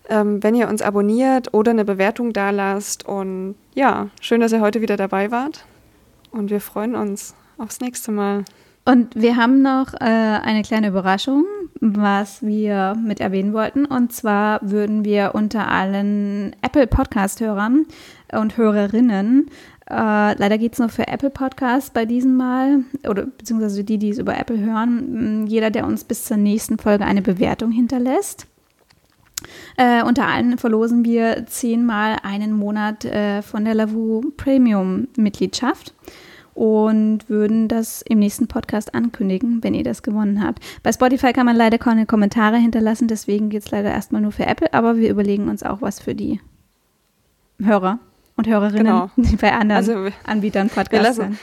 ähm, 0.08 0.42
wenn 0.42 0.54
ihr 0.54 0.68
uns 0.68 0.82
abonniert 0.82 1.54
oder 1.54 1.70
eine 1.70 1.86
Bewertung 1.86 2.34
da 2.34 2.50
lasst. 2.50 3.06
Und 3.06 3.54
ja, 3.74 4.08
schön, 4.20 4.42
dass 4.42 4.52
ihr 4.52 4.60
heute 4.60 4.82
wieder 4.82 4.98
dabei 4.98 5.30
wart. 5.30 5.64
Und 6.30 6.50
wir 6.50 6.60
freuen 6.60 6.94
uns 6.94 7.34
aufs 7.56 7.80
nächste 7.80 8.12
Mal. 8.12 8.44
Und 8.84 9.14
wir 9.14 9.36
haben 9.36 9.62
noch 9.62 9.94
äh, 9.94 9.98
eine 10.00 10.62
kleine 10.62 10.88
Überraschung, 10.88 11.44
was 11.80 12.42
wir 12.42 12.96
mit 12.96 13.20
erwähnen 13.20 13.52
wollten. 13.52 13.84
Und 13.84 14.12
zwar 14.12 14.58
würden 14.62 15.04
wir 15.04 15.34
unter 15.34 15.68
allen 15.68 16.56
Apple 16.62 16.88
Podcast-Hörern 16.88 17.86
und 18.32 18.56
Hörerinnen 18.56 19.50
äh, 19.92 20.38
leider 20.38 20.58
geht 20.58 20.74
es 20.74 20.78
nur 20.78 20.88
für 20.88 21.08
Apple 21.08 21.30
Podcasts 21.30 21.90
bei 21.90 22.06
diesem 22.06 22.36
Mal, 22.36 22.84
oder 23.06 23.26
beziehungsweise 23.26 23.84
die, 23.84 23.98
die 23.98 24.10
es 24.10 24.18
über 24.18 24.38
Apple 24.38 24.58
hören. 24.58 25.46
Jeder, 25.46 25.70
der 25.70 25.86
uns 25.86 26.04
bis 26.04 26.24
zur 26.24 26.38
nächsten 26.38 26.78
Folge 26.78 27.04
eine 27.04 27.20
Bewertung 27.20 27.72
hinterlässt, 27.72 28.46
äh, 29.76 30.02
unter 30.02 30.26
allen 30.26 30.56
verlosen 30.56 31.04
wir 31.04 31.46
zehnmal 31.46 32.16
einen 32.22 32.52
Monat 32.52 33.04
äh, 33.04 33.42
von 33.42 33.64
der 33.64 33.74
Lavu 33.74 34.22
Premium 34.36 35.08
Mitgliedschaft 35.16 35.94
und 36.54 37.28
würden 37.28 37.66
das 37.66 38.02
im 38.02 38.18
nächsten 38.20 38.46
Podcast 38.46 38.94
ankündigen, 38.94 39.62
wenn 39.62 39.74
ihr 39.74 39.84
das 39.84 40.02
gewonnen 40.02 40.44
habt. 40.44 40.60
Bei 40.82 40.92
Spotify 40.92 41.32
kann 41.32 41.46
man 41.46 41.56
leider 41.56 41.78
keine 41.78 42.06
Kommentare 42.06 42.56
hinterlassen, 42.56 43.08
deswegen 43.08 43.50
geht 43.50 43.64
es 43.64 43.70
leider 43.70 43.90
erstmal 43.90 44.22
nur 44.22 44.32
für 44.32 44.46
Apple, 44.46 44.72
aber 44.72 44.96
wir 44.96 45.10
überlegen 45.10 45.48
uns 45.48 45.62
auch 45.62 45.82
was 45.82 45.98
für 45.98 46.14
die 46.14 46.40
Hörer 47.60 47.98
und 48.36 48.46
Hörerinnen, 48.46 48.86
genau. 48.86 49.10
die 49.16 49.36
bei 49.36 49.52
anderen 49.52 49.76
also, 49.76 50.16
Anbietern 50.24 50.68
Podcasts 50.68 50.92
wir 50.92 51.02
lassen, 51.02 51.38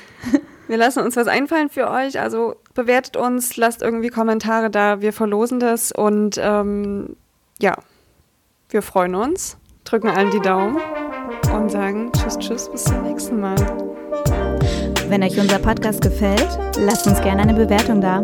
wir 0.68 0.78
lassen 0.78 1.04
uns 1.04 1.16
was 1.16 1.28
einfallen 1.28 1.70
für 1.70 1.90
euch, 1.90 2.20
also 2.20 2.56
bewertet 2.74 3.18
uns, 3.18 3.58
lasst 3.58 3.82
irgendwie 3.82 4.10
Kommentare 4.10 4.70
da, 4.70 5.02
wir 5.02 5.14
verlosen 5.14 5.60
das 5.60 5.92
und 5.92 6.40
ähm, 6.42 7.16
ja, 7.60 7.76
wir 8.70 8.82
freuen 8.82 9.16
uns, 9.16 9.58
drücken 9.84 10.10
allen 10.10 10.32
die 10.32 10.40
Daumen 10.40 10.78
und 11.54 11.72
sagen 11.72 12.12
Tschüss, 12.14 12.38
Tschüss, 12.38 12.70
bis 12.70 12.84
zum 12.84 13.04
nächsten 13.04 13.40
Mal. 13.40 13.56
Wenn 15.08 15.24
euch 15.24 15.40
unser 15.40 15.58
Podcast 15.58 16.02
gefällt, 16.02 16.48
lasst 16.78 17.08
uns 17.08 17.20
gerne 17.22 17.42
eine 17.42 17.54
Bewertung 17.56 18.00
da. 18.00 18.20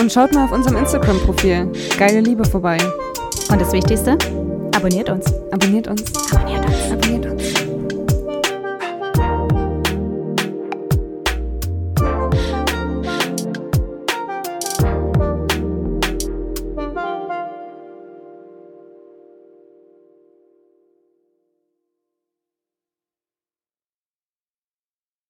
Und 0.00 0.12
schaut 0.12 0.32
mal 0.34 0.44
auf 0.44 0.52
unserem 0.52 0.76
Instagram-Profil 0.76 1.72
Geile 1.96 2.20
Liebe 2.20 2.44
vorbei. 2.44 2.76
Und 3.50 3.60
das 3.60 3.72
Wichtigste, 3.72 4.18
abonniert 4.76 5.08
uns. 5.08 5.24
Abonniert 5.50 5.88
uns. 5.88 6.02
Abonniert 6.32 6.64
uns. 6.64 6.92
Abonniert 6.92 7.26
uns. 7.26 7.65